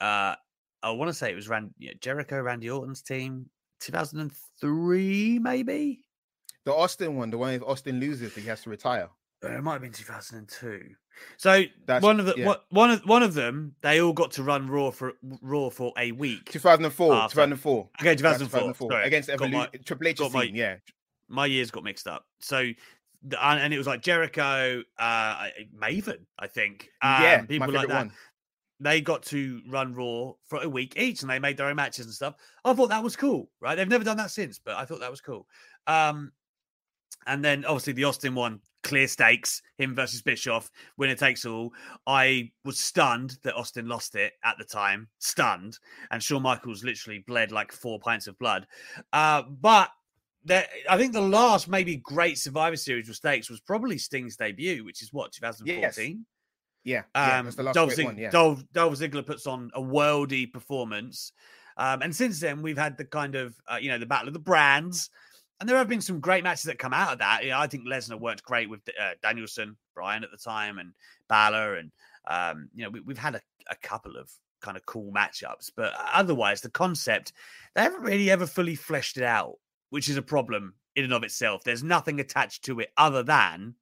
uh 0.02 0.36
I 0.82 0.92
want 0.92 1.10
to 1.10 1.14
say 1.14 1.30
it 1.32 1.36
was 1.36 1.50
Rand, 1.50 1.74
Jericho 2.02 2.40
Randy 2.42 2.70
Orton's 2.70 3.02
team 3.02 3.50
2003 3.82 5.40
maybe 5.40 6.02
the 6.66 6.74
Austin 6.74 7.16
one, 7.16 7.30
the 7.32 7.38
one 7.38 7.54
if 7.54 7.64
Austin 7.64 8.00
loses, 8.00 8.36
he 8.36 8.42
has 8.44 8.62
to 8.64 8.70
retire. 8.70 9.10
Uh, 9.44 9.48
it 9.54 9.64
might 9.64 9.74
have 9.74 9.82
been 9.82 9.92
2002 9.94 10.82
so 11.38 11.64
That's- 11.86 12.02
one 12.04 12.20
of 12.20 12.26
the 12.26 12.34
yeah. 12.38 12.56
one- 12.70 12.92
of 12.92 13.02
one 13.06 13.24
of 13.24 13.34
them 13.34 13.76
they 13.82 14.02
all 14.02 14.14
got 14.14 14.32
to 14.32 14.44
run 14.44 14.68
raw 14.68 14.90
for 14.92 15.14
raw 15.42 15.70
for 15.70 15.94
a 15.98 16.12
week 16.12 16.46
2004, 16.52 17.14
Ah, 17.14 17.22
fuck. 17.24 17.32
2004. 17.32 17.90
okay 18.02 18.16
That's 18.16 18.22
2004, 18.40 18.92
sorry. 18.92 19.06
against 19.06 19.30
Evolution. 19.30 19.60
my- 19.60 19.68
Triple 19.86 20.08
H's 20.08 20.20
got 20.20 20.34
my- 20.34 20.46
team, 20.46 20.56
yeah. 20.56 20.76
My 21.30 21.46
years 21.46 21.72
got 21.72 21.84
mixed 21.84 22.08
up. 22.08 22.26
So, 22.40 22.58
and, 22.58 22.76
and 23.42 23.74
it 23.74 23.78
was 23.78 23.88
like 23.88 24.02
Jericho, 24.02 24.84
uh, 24.98 25.48
Maven, 25.78 26.26
I 26.38 26.48
think. 26.48 26.90
Um, 27.02 27.24
yeah, 27.24 27.42
people 27.46 27.72
like 27.72 27.88
that. 27.88 27.96
one. 27.96 28.12
They 28.82 29.02
got 29.02 29.24
to 29.24 29.62
run 29.68 29.94
Raw 29.94 30.34
for 30.46 30.64
a 30.64 30.70
week 30.70 30.94
each, 30.98 31.22
and 31.22 31.30
they 31.30 31.38
made 31.38 31.58
their 31.58 31.68
own 31.68 31.76
matches 31.76 32.06
and 32.06 32.16
stuff. 32.16 32.36
I 32.64 32.74
thought 32.74 32.90
that 32.90 33.04
was 33.04 33.16
cool, 33.16 33.50
right? 33.60 33.76
They've 33.76 33.88
never 33.88 34.06
done 34.06 34.18
that 34.18 34.32
since, 34.32 34.58
but 34.58 34.76
I 34.76 34.86
thought 34.86 35.02
that 35.02 35.12
was 35.12 35.22
cool. 35.22 35.48
Um, 35.86 36.32
and 37.28 37.44
then 37.44 37.66
obviously 37.66 37.94
the 37.94 38.06
Austin 38.06 38.36
one, 38.36 38.62
clear 38.84 39.08
stakes, 39.08 39.62
him 39.78 39.94
versus 39.94 40.22
Bischoff, 40.22 40.72
winner 40.98 41.16
takes 41.16 41.46
all. 41.46 41.74
I 42.08 42.52
was 42.64 42.80
stunned 42.80 43.38
that 43.44 43.56
Austin 43.56 43.88
lost 43.88 44.16
it 44.16 44.34
at 44.46 44.58
the 44.58 44.64
time, 44.64 45.10
stunned, 45.20 45.78
and 46.12 46.24
Shawn 46.24 46.42
Michaels 46.42 46.84
literally 46.84 47.24
bled 47.28 47.52
like 47.52 47.72
four 47.72 48.00
pints 48.00 48.28
of 48.28 48.40
blood. 48.40 48.66
Uh, 49.12 49.44
but 49.44 49.90
there, 50.46 50.66
I 50.90 50.98
think 50.98 51.14
the 51.14 51.22
last 51.22 51.68
maybe 51.68 51.98
great 51.98 52.38
Survivor 52.38 52.76
Series 52.76 53.08
with 53.08 53.18
stakes 53.18 53.50
was 53.50 53.60
probably 53.60 53.98
Sting's 53.98 54.36
debut, 54.36 54.84
which 54.86 55.02
is 55.02 55.12
what 55.12 55.32
2014. 55.34 56.26
Yeah, 56.84 57.04
yeah, 57.14 57.38
Um, 57.40 57.46
that's 57.46 57.58
the 57.58 57.64
last 57.64 57.76
Dolph, 57.76 57.94
Zig- 57.94 58.06
one. 58.06 58.18
Yeah, 58.18 58.30
Dolph, 58.30 58.64
Dolph 58.72 58.94
Ziggler 58.96 59.26
puts 59.26 59.46
on 59.48 59.70
a 59.74 59.82
worldy 59.82 60.52
performance, 60.52 61.34
um, 61.78 62.02
and 62.02 62.16
since 62.16 62.40
then 62.40 62.62
we've 62.62 62.78
had 62.78 62.98
the 62.98 63.06
kind 63.06 63.36
of 63.36 63.56
uh, 63.72 63.78
you 63.82 63.90
know 63.90 63.98
the 63.98 64.06
battle 64.06 64.28
of 64.30 64.34
the 64.34 64.40
brands, 64.40 65.10
and 65.60 65.68
there 65.68 65.78
have 65.78 65.90
been 65.90 66.02
some 66.02 66.20
great 66.22 66.44
matches 66.44 66.64
that 66.64 66.80
come 66.80 66.94
out 66.94 67.14
of 67.14 67.20
that. 67.20 67.44
You 67.44 67.50
know, 67.50 67.60
I 67.60 67.68
think 67.68 67.86
Lesnar 67.86 68.20
worked 68.20 68.44
great 68.44 68.70
with 68.70 68.82
uh, 69.00 69.12
Danielson, 69.22 69.76
Bryan 69.94 70.24
at 70.24 70.32
the 70.32 70.38
time, 70.38 70.80
and 70.80 70.94
Balor, 71.28 71.76
and 71.76 71.92
um, 72.28 72.70
you 72.74 72.84
know 72.84 72.90
we, 72.90 73.02
we've 73.02 73.18
had 73.18 73.36
a, 73.36 73.42
a 73.70 73.76
couple 73.76 74.16
of 74.16 74.32
kind 74.62 74.78
of 74.78 74.86
cool 74.86 75.12
matchups, 75.12 75.72
but 75.76 75.94
otherwise 76.14 76.62
the 76.62 76.70
concept 76.72 77.34
they 77.76 77.82
haven't 77.82 78.02
really 78.04 78.30
ever 78.32 78.46
fully 78.48 78.76
fleshed 78.76 79.18
it 79.18 79.24
out, 79.24 79.56
which 79.90 80.10
is 80.10 80.18
a 80.18 80.22
problem 80.22 80.74
in 80.96 81.04
and 81.04 81.14
of 81.14 81.24
itself. 81.24 81.64
There's 81.64 81.84
nothing 81.84 82.20
attached 82.20 82.66
to 82.66 82.80
it 82.80 82.92
other 82.98 83.24
than 83.24 83.76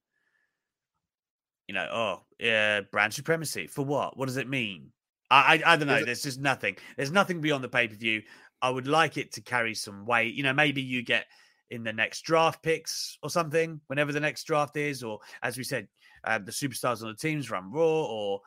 you 1.68 1.74
know, 1.74 1.86
oh, 1.92 2.22
yeah, 2.40 2.80
brand 2.80 3.12
supremacy 3.12 3.66
for 3.66 3.84
what? 3.84 4.16
What 4.16 4.26
does 4.26 4.38
it 4.38 4.48
mean? 4.48 4.90
I, 5.30 5.60
I, 5.64 5.72
I 5.74 5.76
don't 5.76 5.86
know. 5.86 5.96
Is 5.96 6.02
it- 6.02 6.06
There's 6.06 6.22
just 6.22 6.40
nothing. 6.40 6.76
There's 6.96 7.12
nothing 7.12 7.40
beyond 7.40 7.62
the 7.62 7.68
pay 7.68 7.86
per 7.86 7.94
view. 7.94 8.22
I 8.62 8.70
would 8.70 8.88
like 8.88 9.18
it 9.18 9.32
to 9.32 9.42
carry 9.42 9.74
some 9.74 10.06
weight. 10.06 10.34
You 10.34 10.42
know, 10.42 10.54
maybe 10.54 10.80
you 10.82 11.02
get 11.02 11.26
in 11.70 11.84
the 11.84 11.92
next 11.92 12.22
draft 12.22 12.62
picks 12.62 13.18
or 13.22 13.28
something, 13.28 13.80
whenever 13.86 14.10
the 14.12 14.20
next 14.20 14.44
draft 14.44 14.76
is, 14.78 15.02
or 15.02 15.20
as 15.42 15.58
we 15.58 15.62
said, 15.62 15.86
uh, 16.24 16.38
the 16.38 16.50
superstars 16.50 17.02
on 17.02 17.08
the 17.08 17.14
teams 17.14 17.50
run 17.50 17.70
Raw, 17.70 18.04
or 18.06 18.40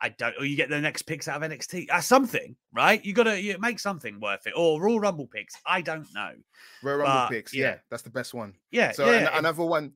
I- 0.00 0.08
don't, 0.10 0.34
or 0.38 0.44
you 0.44 0.56
get 0.56 0.68
the 0.68 0.80
next 0.80 1.02
picks 1.02 1.28
out 1.28 1.42
of 1.42 1.50
NXT. 1.50 1.88
Uh, 1.90 2.00
something, 2.00 2.56
right? 2.74 3.04
You 3.04 3.12
got 3.12 3.24
to 3.24 3.40
you 3.40 3.56
make 3.58 3.78
something 3.78 4.18
worth 4.20 4.46
it, 4.46 4.52
or 4.56 4.80
Raw 4.80 4.96
Rumble 4.96 5.26
picks. 5.26 5.54
I 5.66 5.80
don't 5.80 6.06
know. 6.14 6.32
Royal 6.82 6.98
Rumble 6.98 7.14
but, 7.14 7.30
picks. 7.30 7.54
yeah. 7.54 7.66
Yeah. 7.66 7.76
that's 7.90 8.02
the 8.02 8.10
best 8.10 8.34
one. 8.34 8.54
Yeah, 8.70 8.92
So 8.92 9.10
yeah. 9.10 9.28
an- 9.32 9.38
another 9.38 9.64
one. 9.64 9.92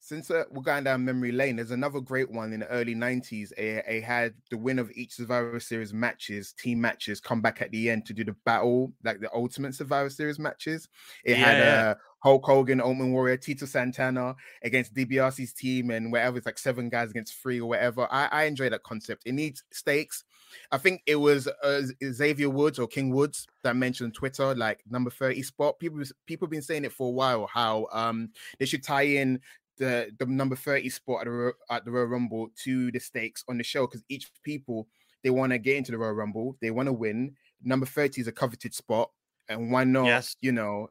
Since 0.00 0.30
uh, 0.30 0.44
we're 0.52 0.62
going 0.62 0.84
down 0.84 1.04
memory 1.04 1.32
lane, 1.32 1.56
there's 1.56 1.72
another 1.72 2.00
great 2.00 2.30
one 2.30 2.52
in 2.52 2.60
the 2.60 2.68
early 2.68 2.94
90s. 2.94 3.50
It, 3.58 3.84
it 3.88 4.04
had 4.04 4.32
the 4.48 4.56
win 4.56 4.78
of 4.78 4.92
each 4.92 5.14
Survivor 5.14 5.58
Series 5.58 5.92
matches, 5.92 6.52
team 6.52 6.80
matches, 6.80 7.20
come 7.20 7.40
back 7.42 7.60
at 7.62 7.72
the 7.72 7.90
end 7.90 8.06
to 8.06 8.12
do 8.14 8.22
the 8.22 8.36
battle, 8.46 8.92
like 9.02 9.18
the 9.18 9.28
ultimate 9.34 9.74
Survivor 9.74 10.08
Series 10.08 10.38
matches. 10.38 10.88
It 11.24 11.36
had 11.36 11.58
Yeah, 11.58 11.64
yeah. 11.82 11.90
uh, 11.90 11.94
Hulk 12.20 12.44
Hogan, 12.44 12.80
Ultimate 12.80 13.08
Warrior, 13.12 13.36
Tito 13.36 13.64
Santana 13.66 14.34
against 14.62 14.92
DiBiase's 14.94 15.52
team, 15.52 15.90
and 15.90 16.10
whatever. 16.10 16.36
It's 16.38 16.46
like 16.46 16.58
seven 16.58 16.88
guys 16.88 17.10
against 17.10 17.34
three 17.34 17.60
or 17.60 17.68
whatever. 17.68 18.08
I, 18.10 18.26
I 18.26 18.44
enjoy 18.44 18.68
that 18.70 18.82
concept. 18.82 19.22
It 19.26 19.32
needs 19.32 19.62
stakes. 19.70 20.24
I 20.72 20.78
think 20.78 21.02
it 21.06 21.16
was 21.16 21.46
uh, 21.62 21.82
Xavier 22.12 22.50
Woods 22.50 22.78
or 22.78 22.86
King 22.88 23.10
Woods 23.10 23.46
that 23.62 23.76
mentioned 23.76 24.14
Twitter, 24.14 24.54
like 24.54 24.82
number 24.90 25.10
30 25.10 25.42
spot. 25.42 25.78
People 25.78 26.02
people 26.26 26.48
been 26.48 26.62
saying 26.62 26.84
it 26.84 26.92
for 26.92 27.08
a 27.08 27.12
while 27.12 27.46
how 27.46 27.86
um 27.92 28.30
they 28.58 28.66
should 28.66 28.82
tie 28.82 29.02
in 29.02 29.40
the 29.76 30.10
the 30.18 30.26
number 30.26 30.56
30 30.56 30.88
spot 30.88 31.20
at 31.20 31.26
the 31.26 31.52
at 31.70 31.84
the 31.84 31.90
Royal 31.90 32.06
Rumble 32.06 32.48
to 32.64 32.90
the 32.90 32.98
stakes 32.98 33.44
on 33.48 33.58
the 33.58 33.64
show 33.64 33.86
because 33.86 34.02
each 34.08 34.28
people 34.42 34.88
they 35.22 35.30
want 35.30 35.52
to 35.52 35.58
get 35.58 35.76
into 35.76 35.92
the 35.92 35.98
Royal 35.98 36.14
Rumble, 36.14 36.56
they 36.60 36.70
want 36.70 36.86
to 36.88 36.92
win. 36.92 37.36
Number 37.62 37.86
30 37.86 38.22
is 38.22 38.26
a 38.28 38.32
coveted 38.32 38.72
spot, 38.74 39.10
and 39.48 39.70
why 39.70 39.84
not, 39.84 40.06
Yes. 40.06 40.36
you 40.40 40.52
know, 40.52 40.88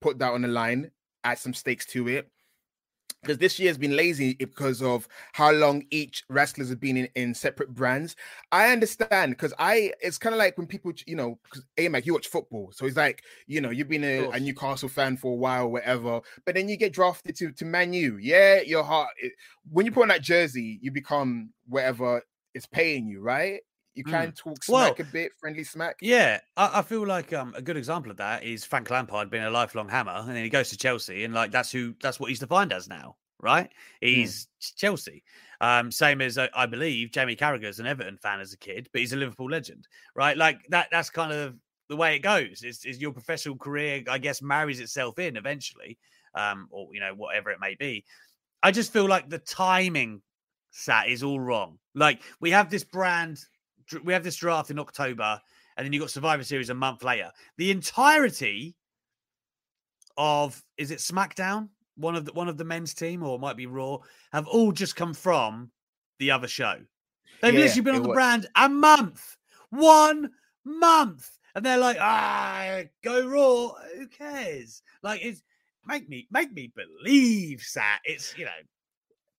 put 0.00 0.18
that 0.18 0.32
on 0.32 0.42
the 0.42 0.48
line, 0.48 0.90
add 1.24 1.38
some 1.38 1.54
stakes 1.54 1.86
to 1.86 2.08
it. 2.08 2.30
Because 3.22 3.38
this 3.38 3.58
year 3.58 3.70
has 3.70 3.78
been 3.78 3.96
lazy 3.96 4.34
because 4.34 4.80
of 4.82 5.08
how 5.32 5.50
long 5.50 5.82
each 5.90 6.22
wrestlers 6.28 6.68
have 6.68 6.78
been 6.78 6.96
in, 6.96 7.08
in 7.16 7.34
separate 7.34 7.74
brands. 7.74 8.14
I 8.52 8.70
understand 8.70 9.32
because 9.32 9.52
I 9.58 9.92
it's 10.00 10.18
kind 10.18 10.32
of 10.32 10.38
like 10.38 10.56
when 10.56 10.68
people, 10.68 10.92
you 11.06 11.16
know, 11.16 11.36
because 11.42 11.64
AMAC, 11.76 12.06
you 12.06 12.12
watch 12.12 12.28
football. 12.28 12.70
So 12.72 12.86
it's 12.86 12.96
like, 12.96 13.24
you 13.48 13.60
know, 13.60 13.70
you've 13.70 13.88
been 13.88 14.04
a, 14.04 14.28
a. 14.28 14.38
Newcastle 14.38 14.88
fan 14.88 15.16
for 15.16 15.32
a 15.32 15.36
while, 15.36 15.68
whatever, 15.68 16.20
but 16.44 16.54
then 16.54 16.68
you 16.68 16.76
get 16.76 16.92
drafted 16.92 17.34
to, 17.36 17.50
to 17.50 17.64
Man 17.64 17.92
U. 17.92 18.16
Yeah, 18.18 18.60
your 18.60 18.84
heart, 18.84 19.08
it, 19.18 19.32
when 19.72 19.86
you 19.86 19.92
put 19.92 20.02
on 20.02 20.08
that 20.08 20.22
jersey, 20.22 20.78
you 20.80 20.92
become 20.92 21.50
whatever 21.66 22.22
is 22.54 22.66
paying 22.66 23.08
you, 23.08 23.22
right? 23.22 23.60
You 23.96 24.04
Mm. 24.06 24.10
can 24.10 24.32
talk 24.32 24.62
Well, 24.68 24.96
smack 24.96 25.00
a 25.00 25.04
bit, 25.04 25.32
friendly 25.40 25.64
smack. 25.64 25.98
Yeah, 26.00 26.40
I, 26.56 26.80
I 26.80 26.82
feel 26.82 27.06
like 27.06 27.32
um, 27.32 27.54
a 27.54 27.62
good 27.62 27.76
example 27.76 28.10
of 28.10 28.18
that 28.18 28.42
is 28.42 28.64
Frank 28.64 28.90
Lampard 28.90 29.30
being 29.30 29.44
a 29.44 29.50
lifelong 29.50 29.88
hammer, 29.88 30.12
and 30.12 30.28
then 30.28 30.44
he 30.44 30.50
goes 30.50 30.68
to 30.70 30.76
Chelsea, 30.76 31.24
and 31.24 31.32
like 31.32 31.50
that's 31.50 31.70
who 31.72 31.94
that's 32.02 32.20
what 32.20 32.28
he's 32.28 32.38
defined 32.38 32.72
as 32.72 32.86
now, 32.88 33.16
right? 33.40 33.72
He's 34.00 34.48
Chelsea. 34.60 35.24
Um, 35.60 35.90
same 35.90 36.20
as 36.20 36.36
uh, 36.36 36.48
I 36.54 36.66
believe 36.66 37.12
Jamie 37.12 37.34
Carragher's 37.36 37.80
an 37.80 37.86
Everton 37.86 38.18
fan 38.18 38.40
as 38.40 38.52
a 38.52 38.58
kid, 38.58 38.90
but 38.92 39.00
he's 39.00 39.14
a 39.14 39.16
Liverpool 39.16 39.50
legend, 39.50 39.88
right? 40.14 40.36
Like 40.36 40.66
that. 40.68 40.88
That's 40.90 41.08
kind 41.08 41.32
of 41.32 41.56
the 41.88 41.96
way 41.96 42.14
it 42.16 42.20
goes. 42.20 42.62
Is 42.62 42.84
is 42.84 43.00
your 43.00 43.12
professional 43.12 43.56
career? 43.56 44.04
I 44.08 44.18
guess 44.18 44.42
marries 44.42 44.80
itself 44.80 45.18
in 45.18 45.36
eventually, 45.36 45.98
um, 46.34 46.68
or 46.70 46.88
you 46.92 47.00
know 47.00 47.14
whatever 47.14 47.50
it 47.50 47.60
may 47.60 47.74
be. 47.74 48.04
I 48.62 48.70
just 48.70 48.92
feel 48.92 49.06
like 49.08 49.28
the 49.30 49.38
timing 49.38 50.22
Sat 50.70 51.08
is 51.08 51.22
all 51.22 51.40
wrong. 51.40 51.78
Like 51.94 52.22
we 52.40 52.50
have 52.50 52.70
this 52.70 52.84
brand, 52.84 53.38
we 54.04 54.12
have 54.12 54.24
this 54.24 54.36
draft 54.36 54.70
in 54.70 54.78
October, 54.78 55.40
and 55.76 55.84
then 55.84 55.92
you 55.92 56.00
got 56.00 56.10
Survivor 56.10 56.44
Series 56.44 56.70
a 56.70 56.74
month 56.74 57.02
later. 57.02 57.30
The 57.56 57.70
entirety 57.70 58.76
of 60.16 60.62
is 60.78 60.90
it 60.90 60.98
SmackDown, 60.98 61.68
one 61.96 62.16
of 62.16 62.24
the 62.24 62.32
one 62.32 62.48
of 62.48 62.56
the 62.56 62.64
men's 62.64 62.94
team, 62.94 63.22
or 63.22 63.36
it 63.36 63.40
might 63.40 63.56
be 63.56 63.66
Raw, 63.66 63.98
have 64.32 64.46
all 64.46 64.72
just 64.72 64.96
come 64.96 65.14
from 65.14 65.70
the 66.18 66.30
other 66.30 66.48
show. 66.48 66.78
They've 67.42 67.54
yeah, 67.54 67.60
literally 67.60 67.82
been 67.82 67.94
on 67.96 68.02
the 68.02 68.08
was. 68.08 68.14
brand 68.14 68.46
a 68.56 68.68
month, 68.68 69.36
one 69.70 70.30
month, 70.64 71.30
and 71.54 71.64
they're 71.64 71.78
like, 71.78 71.98
ah, 72.00 72.82
go 73.02 73.26
Raw. 73.26 73.72
Who 73.96 74.06
cares? 74.08 74.82
Like 75.02 75.24
it's 75.24 75.42
make 75.86 76.08
me 76.08 76.26
make 76.30 76.52
me 76.52 76.72
believe 76.74 77.64
that 77.74 78.00
it's 78.04 78.36
you 78.36 78.44
know 78.44 78.50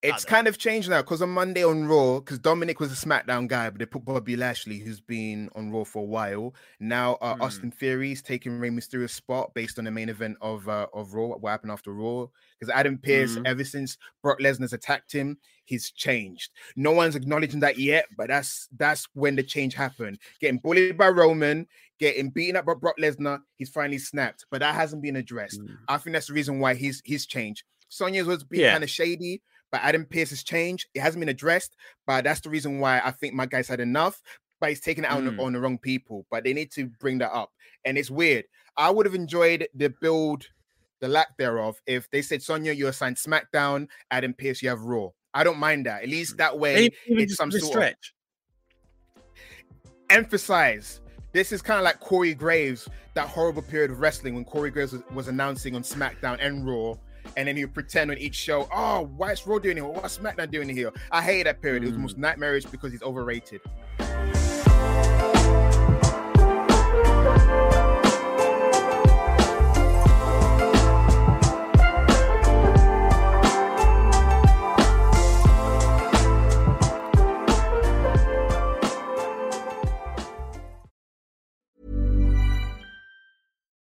it's 0.04 0.26
kind 0.26 0.48
of 0.48 0.58
changed 0.58 0.90
now 0.90 1.02
because 1.02 1.22
on 1.22 1.30
Monday 1.30 1.64
on 1.64 1.88
Raw, 1.88 2.20
because 2.20 2.38
Dominic 2.38 2.80
was 2.80 2.92
a 2.92 3.06
SmackDown 3.06 3.48
guy, 3.48 3.70
but 3.70 3.80
they 3.80 3.86
put 3.86 4.06
Bobby 4.06 4.36
Lashley, 4.36 4.78
who's 4.78 5.02
been 5.02 5.50
on 5.56 5.72
Raw 5.72 5.84
for 5.84 6.04
a 6.04 6.06
while. 6.06 6.54
Now 6.80 7.16
uh, 7.16 7.36
mm. 7.36 7.42
Austin 7.42 7.72
Theory's 7.72 8.22
taking 8.22 8.60
Rey 8.60 8.70
Mysterio's 8.70 9.12
spot 9.12 9.54
based 9.56 9.80
on 9.80 9.86
the 9.86 9.92
main 9.92 10.10
event 10.10 10.38
of 10.40 10.68
uh, 10.70 10.88
of 10.94 11.14
Raw. 11.14 11.28
What 11.28 11.50
happened 11.50 11.72
after 11.72 11.94
Raw? 11.94 12.28
Because 12.60 12.74
Adam 12.74 13.00
Pearce, 13.00 13.36
mm. 13.36 13.48
ever 13.48 13.64
since 13.64 13.98
Brock 14.22 14.40
Lesnar's 14.40 14.74
attacked 14.74 15.12
him, 15.12 15.38
he's 15.66 15.92
changed. 15.92 16.52
No 16.76 16.92
one's 16.92 17.16
acknowledging 17.16 17.62
that 17.62 17.80
yet, 17.80 18.06
but 18.16 18.28
that's 18.28 18.68
that's 18.78 19.08
when 19.14 19.36
the 19.36 19.44
change 19.44 19.74
happened. 19.74 20.20
Getting 20.40 20.60
bullied 20.60 20.98
by 20.98 21.10
Roman, 21.10 21.66
getting 22.00 22.30
beaten 22.30 22.56
up 22.56 22.66
by 22.66 22.76
Brock 22.76 22.96
Lesnar, 23.02 23.40
he's 23.56 23.70
finally 23.70 24.00
snapped, 24.00 24.46
but 24.52 24.60
that 24.60 24.76
hasn't 24.76 25.02
been 25.02 25.16
addressed. 25.16 25.60
Mm. 25.60 25.78
I 25.88 25.98
think 25.98 26.14
that's 26.14 26.28
the 26.28 26.34
reason 26.34 26.60
why 26.60 26.76
he's 26.76 27.02
he's 27.04 27.26
changed. 27.26 27.64
Sonya's 27.90 28.28
was 28.28 28.44
being 28.44 28.64
yeah. 28.64 28.74
kind 28.74 28.84
of 28.84 28.90
shady 28.90 29.42
but 29.72 29.82
Adam 29.84 30.06
Pearce 30.06 30.30
has 30.30 30.44
changed. 30.44 30.88
It 30.94 31.02
hasn't 31.02 31.20
been 31.20 31.30
addressed, 31.30 31.76
but 32.06 32.24
that's 32.24 32.42
the 32.42 32.50
reason 32.50 32.80
why 32.80 33.02
I 33.04 33.12
think 33.12 33.34
my 33.34 33.46
guys 33.46 33.68
had 33.68 33.80
enough. 33.80 34.22
But 34.60 34.70
he's 34.70 34.82
taking 34.82 35.04
it 35.04 35.10
out 35.10 35.18
mm. 35.18 35.18
on, 35.18 35.26
the, 35.26 35.32
mm. 35.32 35.46
on 35.46 35.54
the 35.54 35.60
wrong 35.60 35.78
people. 35.78 36.26
But 36.32 36.44
they 36.44 36.54
need 36.54 36.72
to 36.72 36.88
bring 37.00 37.20
that 37.20 37.32
up. 37.32 37.52
And 37.86 37.98
it's 37.98 38.10
weird. 38.10 38.46
I 38.76 38.90
would 38.90 39.06
have 39.06 39.16
enjoyed 39.16 39.68
the 39.76 39.94
build, 40.02 40.46
the 41.00 41.08
lack 41.08 41.38
thereof, 41.38 41.80
if 41.86 42.10
they 42.12 42.22
said 42.22 42.42
Sonya, 42.42 42.74
you're 42.74 42.90
assigned 42.90 43.18
SmackDown, 43.18 43.88
Adam 44.10 44.34
Pearce, 44.34 44.62
you 44.62 44.70
have 44.70 44.82
Raw. 44.82 45.10
I 45.34 45.44
don't 45.44 45.60
mind 45.60 45.86
that. 45.86 46.04
At 46.04 46.10
least 46.10 46.36
mm. 46.36 46.38
that 46.38 46.58
way, 46.58 46.90
it's 47.06 47.36
some 47.36 47.52
sort 47.52 47.64
stretch. 47.64 48.14
Of 48.14 48.18
emphasize. 50.10 51.02
This 51.34 51.52
is 51.52 51.62
kind 51.62 51.78
of 51.78 51.84
like 51.84 52.00
Corey 52.00 52.34
Graves, 52.34 52.88
that 53.14 53.28
horrible 53.28 53.62
period 53.62 53.92
of 53.92 54.00
wrestling 54.00 54.34
when 54.36 54.46
Corey 54.46 54.72
Graves 54.72 54.94
was, 54.94 55.04
was 55.14 55.28
announcing 55.28 55.76
on 55.76 55.84
SmackDown 55.84 56.38
and 56.40 56.66
Raw 56.66 56.96
and 57.38 57.48
then 57.48 57.56
he 57.56 57.64
would 57.64 57.74
pretend 57.74 58.10
on 58.10 58.18
each 58.18 58.36
show, 58.36 58.68
oh, 58.74 59.04
what's 59.16 59.46
Raw 59.46 59.60
doing 59.60 59.78
here? 59.78 59.86
What's 59.86 60.18
SmackDown 60.18 60.50
doing 60.50 60.68
here? 60.70 60.92
I 61.12 61.22
hate 61.22 61.44
that 61.44 61.62
period. 61.62 61.84
Mm. 61.84 61.86
It 61.86 61.90
was 61.90 61.98
most 62.00 62.18
nightmarish 62.18 62.66
because 62.66 62.92
he's 62.92 63.04
overrated. 63.04 63.62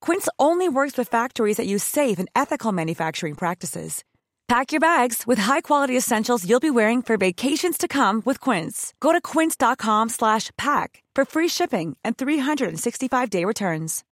Quince 0.00 0.28
only 0.38 0.68
works 0.68 0.98
with 0.98 1.08
factories 1.08 1.56
that 1.56 1.66
use 1.66 1.84
safe 1.84 2.18
and 2.18 2.28
ethical 2.34 2.72
manufacturing 2.72 3.34
practices. 3.34 4.04
Pack 4.50 4.72
your 4.72 4.80
bags 4.80 5.28
with 5.28 5.38
high-quality 5.38 5.96
essentials 5.96 6.44
you'll 6.44 6.58
be 6.58 6.72
wearing 6.72 7.02
for 7.02 7.16
vacations 7.16 7.78
to 7.78 7.86
come 7.86 8.20
with 8.24 8.40
Quince. 8.40 8.92
Go 8.98 9.12
to 9.12 9.20
quince.com 9.20 10.08
slash 10.08 10.50
pack 10.58 11.04
for 11.14 11.24
free 11.24 11.46
shipping 11.46 11.96
and 12.02 12.18
365-day 12.18 13.44
returns. 13.44 14.02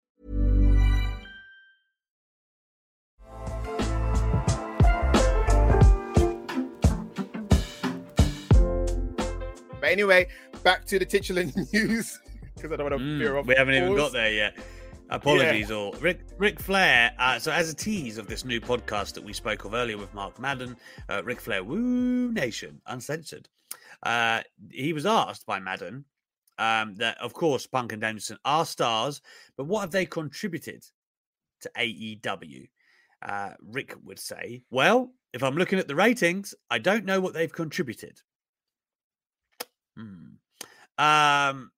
But 9.80 9.90
anyway, 9.90 10.28
back 10.62 10.84
to 10.84 11.00
the 11.00 11.04
titular 11.04 11.46
news 11.72 12.20
because 12.54 12.70
I 12.70 12.76
don't 12.76 12.90
want 12.90 13.00
to 13.00 13.04
mm, 13.04 13.18
veer 13.18 13.36
off. 13.36 13.46
We 13.46 13.56
haven't 13.56 13.74
even 13.74 13.96
got 13.96 14.12
there 14.12 14.30
yet. 14.30 14.56
Apologies, 15.10 15.70
yeah. 15.70 15.76
all. 15.76 15.92
Ric, 16.00 16.20
Ric 16.36 16.60
Flair, 16.60 17.12
uh, 17.18 17.38
so 17.38 17.50
as 17.50 17.70
a 17.70 17.74
tease 17.74 18.18
of 18.18 18.26
this 18.26 18.44
new 18.44 18.60
podcast 18.60 19.14
that 19.14 19.24
we 19.24 19.32
spoke 19.32 19.64
of 19.64 19.72
earlier 19.72 19.96
with 19.96 20.12
Mark 20.12 20.38
Madden, 20.38 20.76
uh, 21.08 21.22
Ric 21.24 21.40
Flair, 21.40 21.64
Woo 21.64 22.30
Nation, 22.32 22.80
uncensored. 22.86 23.48
Uh, 24.02 24.42
he 24.70 24.92
was 24.92 25.06
asked 25.06 25.46
by 25.46 25.58
Madden 25.58 26.04
um, 26.58 26.94
that, 26.96 27.18
of 27.20 27.32
course, 27.32 27.66
Punk 27.66 27.92
and 27.92 28.02
Danielson 28.02 28.38
are 28.44 28.66
stars, 28.66 29.22
but 29.56 29.64
what 29.64 29.80
have 29.80 29.90
they 29.90 30.04
contributed 30.04 30.84
to 31.62 31.70
AEW? 31.76 32.68
Uh, 33.22 33.50
Ric 33.62 33.94
would 34.04 34.18
say, 34.18 34.62
well, 34.70 35.10
if 35.32 35.42
I'm 35.42 35.56
looking 35.56 35.78
at 35.78 35.88
the 35.88 35.96
ratings, 35.96 36.54
I 36.70 36.78
don't 36.78 37.04
know 37.06 37.20
what 37.20 37.32
they've 37.32 37.52
contributed. 37.52 38.20
Hmm. 39.96 40.36
Um, 40.98 41.70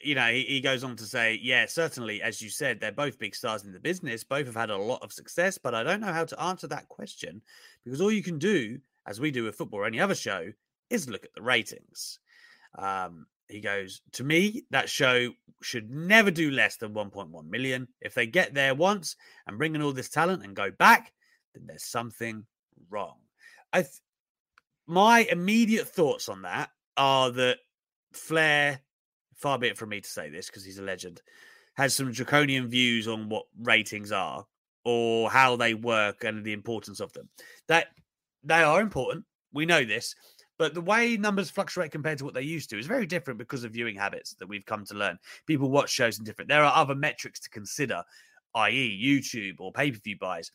you 0.00 0.14
know, 0.14 0.26
he, 0.30 0.42
he, 0.42 0.60
goes 0.60 0.84
on 0.84 0.96
to 0.96 1.04
say, 1.04 1.38
yeah, 1.42 1.66
certainly, 1.66 2.22
as 2.22 2.40
you 2.40 2.50
said, 2.50 2.80
they're 2.80 2.92
both 2.92 3.18
big 3.18 3.34
stars 3.34 3.64
in 3.64 3.72
the 3.72 3.80
business. 3.80 4.24
Both 4.24 4.46
have 4.46 4.56
had 4.56 4.70
a 4.70 4.76
lot 4.76 5.02
of 5.02 5.12
success, 5.12 5.58
but 5.58 5.74
I 5.74 5.82
don't 5.82 6.00
know 6.00 6.12
how 6.12 6.24
to 6.24 6.42
answer 6.42 6.66
that 6.68 6.88
question 6.88 7.42
because 7.84 8.00
all 8.00 8.12
you 8.12 8.22
can 8.22 8.38
do, 8.38 8.78
as 9.06 9.20
we 9.20 9.30
do 9.30 9.44
with 9.44 9.56
football 9.56 9.80
or 9.80 9.86
any 9.86 10.00
other 10.00 10.14
show, 10.14 10.52
is 10.88 11.08
look 11.08 11.24
at 11.24 11.34
the 11.34 11.42
ratings. 11.42 12.18
Um, 12.78 13.26
he 13.48 13.60
goes, 13.60 14.00
to 14.12 14.24
me, 14.24 14.64
that 14.70 14.88
show 14.88 15.32
should 15.62 15.90
never 15.90 16.30
do 16.30 16.50
less 16.50 16.76
than 16.76 16.94
1.1 16.94 17.48
million. 17.48 17.88
If 18.00 18.14
they 18.14 18.26
get 18.26 18.54
there 18.54 18.74
once 18.74 19.16
and 19.46 19.58
bring 19.58 19.74
in 19.74 19.82
all 19.82 19.92
this 19.92 20.08
talent 20.08 20.44
and 20.44 20.54
go 20.54 20.70
back, 20.70 21.12
then 21.54 21.64
there's 21.66 21.84
something 21.84 22.44
wrong. 22.88 23.16
I, 23.72 23.82
th- 23.82 23.92
my 24.86 25.26
immediate 25.30 25.88
thoughts 25.88 26.28
on 26.28 26.42
that 26.42 26.70
are 26.96 27.30
that 27.30 27.58
Flair 28.12 28.80
far 29.40 29.58
be 29.58 29.68
it 29.68 29.78
from 29.78 29.88
me 29.88 30.00
to 30.00 30.08
say 30.08 30.28
this 30.28 30.46
because 30.46 30.64
he's 30.64 30.78
a 30.78 30.82
legend, 30.82 31.22
has 31.74 31.94
some 31.94 32.12
draconian 32.12 32.68
views 32.68 33.08
on 33.08 33.28
what 33.28 33.46
ratings 33.58 34.12
are 34.12 34.46
or 34.84 35.30
how 35.30 35.56
they 35.56 35.74
work 35.74 36.24
and 36.24 36.44
the 36.44 36.52
importance 36.52 37.00
of 37.00 37.12
them. 37.12 37.28
That 37.68 37.88
they 38.44 38.62
are 38.62 38.80
important. 38.80 39.24
We 39.52 39.66
know 39.66 39.84
this. 39.84 40.14
But 40.58 40.74
the 40.74 40.82
way 40.82 41.16
numbers 41.16 41.48
fluctuate 41.48 41.90
compared 41.90 42.18
to 42.18 42.24
what 42.26 42.34
they 42.34 42.42
used 42.42 42.68
to 42.70 42.78
is 42.78 42.86
very 42.86 43.06
different 43.06 43.38
because 43.38 43.64
of 43.64 43.72
viewing 43.72 43.96
habits 43.96 44.34
that 44.34 44.48
we've 44.48 44.66
come 44.66 44.84
to 44.86 44.94
learn. 44.94 45.18
People 45.46 45.70
watch 45.70 45.90
shows 45.90 46.18
in 46.18 46.24
different. 46.24 46.50
There 46.50 46.62
are 46.62 46.76
other 46.76 46.94
metrics 46.94 47.40
to 47.40 47.50
consider, 47.50 48.02
i.e., 48.54 49.02
YouTube 49.02 49.54
or 49.58 49.72
pay 49.72 49.90
per 49.90 49.98
view 49.98 50.18
buys. 50.20 50.52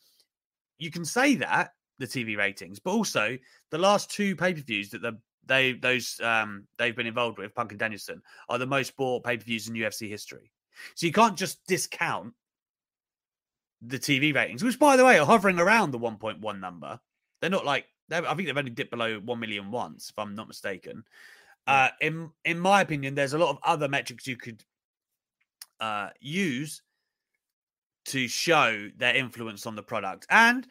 You 0.78 0.92
can 0.92 1.04
say 1.04 1.34
that 1.36 1.72
the 1.98 2.06
TV 2.06 2.36
ratings, 2.36 2.78
but 2.78 2.92
also 2.92 3.36
the 3.72 3.78
last 3.78 4.08
two 4.08 4.36
pay 4.36 4.54
per 4.54 4.60
views 4.60 4.90
that 4.90 5.02
the 5.02 5.18
they 5.46 5.72
those 5.72 6.20
um, 6.22 6.66
they've 6.78 6.96
been 6.96 7.06
involved 7.06 7.38
with, 7.38 7.54
Punk 7.54 7.72
and 7.72 7.80
Danielson, 7.80 8.22
are 8.48 8.58
the 8.58 8.66
most 8.66 8.96
bought 8.96 9.24
pay 9.24 9.36
per 9.36 9.44
views 9.44 9.68
in 9.68 9.74
UFC 9.74 10.08
history. 10.08 10.52
So 10.94 11.06
you 11.06 11.12
can't 11.12 11.36
just 11.36 11.66
discount 11.66 12.34
the 13.82 13.98
TV 13.98 14.34
ratings, 14.34 14.62
which 14.62 14.78
by 14.78 14.96
the 14.96 15.04
way 15.04 15.18
are 15.18 15.26
hovering 15.26 15.58
around 15.58 15.90
the 15.90 15.98
1.1 15.98 16.60
number. 16.60 16.98
They're 17.40 17.50
not 17.50 17.66
like 17.66 17.86
I 18.10 18.34
think 18.34 18.46
they've 18.46 18.56
only 18.56 18.70
dipped 18.70 18.90
below 18.90 19.18
1 19.18 19.40
million 19.40 19.70
once, 19.70 20.10
if 20.10 20.18
I'm 20.18 20.34
not 20.34 20.48
mistaken. 20.48 21.04
Uh, 21.66 21.88
in 22.00 22.30
in 22.44 22.60
my 22.60 22.80
opinion, 22.80 23.14
there's 23.14 23.32
a 23.32 23.38
lot 23.38 23.50
of 23.50 23.58
other 23.64 23.88
metrics 23.88 24.26
you 24.26 24.36
could 24.36 24.62
uh, 25.80 26.10
use 26.20 26.82
to 28.06 28.28
show 28.28 28.88
their 28.96 29.16
influence 29.16 29.66
on 29.66 29.74
the 29.74 29.82
product. 29.82 30.26
And 30.30 30.66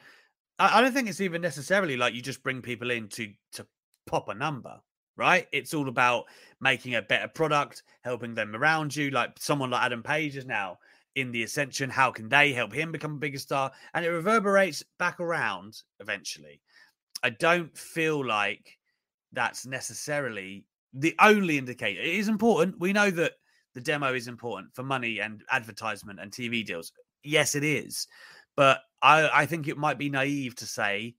I, 0.58 0.80
I 0.80 0.82
don't 0.82 0.94
think 0.94 1.10
it's 1.10 1.22
even 1.22 1.42
necessarily 1.42 1.98
like 1.98 2.14
you 2.14 2.22
just 2.22 2.44
bring 2.44 2.62
people 2.62 2.92
in 2.92 3.10
to 3.10 3.34
to 3.54 3.68
pop 4.06 4.30
a 4.30 4.34
number, 4.34 4.80
right? 5.18 5.48
It's 5.52 5.74
all 5.74 5.90
about 5.90 6.26
making 6.62 6.96
a 6.96 7.02
better 7.02 7.28
product, 7.28 7.84
helping 8.02 8.34
them 8.34 8.56
around 8.56 8.96
you. 8.96 9.10
Like 9.12 9.32
someone 9.40 9.70
like 9.70 9.84
Adam 9.84 10.04
Page 10.04 10.38
is 10.38 10.46
now 10.46 10.78
in 11.16 11.32
the 11.32 11.44
Ascension. 11.44 11.90
How 11.90 12.12
can 12.12 12.30
they 12.30 12.54
help 12.54 12.74
him 12.74 12.92
become 12.92 13.14
a 13.14 13.20
bigger 13.20 13.40
star? 13.40 13.72
And 13.94 14.06
it 14.06 14.10
reverberates 14.10 14.84
back 15.00 15.20
around 15.20 15.82
eventually. 16.00 16.62
I 17.24 17.32
don't 17.32 17.76
feel 17.78 18.26
like 18.26 18.78
that's 19.32 19.66
necessarily 19.66 20.66
the 20.94 21.16
only 21.20 21.58
indicator. 21.58 22.02
It 22.02 22.16
is 22.16 22.28
important. 22.28 22.80
We 22.80 22.94
know 22.94 23.12
that 23.12 23.34
the 23.74 23.82
demo 23.82 24.14
is 24.14 24.28
important 24.28 24.74
for 24.74 24.84
money 24.84 25.20
and 25.20 25.44
advertisement 25.52 26.20
and 26.20 26.32
TV 26.32 26.66
deals. 26.66 26.92
Yes, 27.24 27.56
it 27.56 27.64
is. 27.64 28.08
But 28.56 28.80
I, 29.02 29.30
I 29.34 29.46
think 29.46 29.68
it 29.68 29.78
might 29.78 29.98
be 29.98 30.10
naive 30.10 30.56
to 30.56 30.66
say 30.66 31.16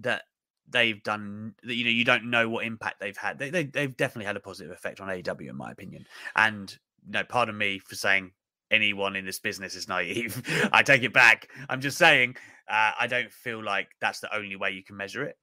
that 0.00 0.22
they've 0.70 1.02
done 1.02 1.54
that 1.62 1.74
you 1.74 1.84
know 1.84 1.90
you 1.90 2.04
don't 2.04 2.30
know 2.30 2.48
what 2.48 2.64
impact 2.64 3.00
they've 3.00 3.16
had. 3.16 3.38
They, 3.38 3.50
they 3.50 3.64
they've 3.64 3.96
definitely 3.96 4.26
had 4.26 4.36
a 4.36 4.40
positive 4.40 4.72
effect 4.72 5.00
on 5.00 5.08
AEW 5.08 5.48
in 5.48 5.56
my 5.56 5.70
opinion. 5.70 6.06
And 6.36 6.76
no 7.06 7.24
pardon 7.24 7.56
me 7.56 7.78
for 7.78 7.94
saying 7.94 8.32
anyone 8.70 9.16
in 9.16 9.24
this 9.24 9.38
business 9.38 9.74
is 9.74 9.88
naive. 9.88 10.42
I 10.72 10.82
take 10.82 11.02
it 11.02 11.12
back. 11.12 11.48
I'm 11.68 11.80
just 11.80 11.98
saying 11.98 12.36
uh, 12.68 12.92
I 12.98 13.06
don't 13.06 13.32
feel 13.32 13.62
like 13.62 13.88
that's 14.00 14.20
the 14.20 14.34
only 14.34 14.56
way 14.56 14.72
you 14.72 14.82
can 14.82 14.96
measure 14.96 15.24
it. 15.24 15.36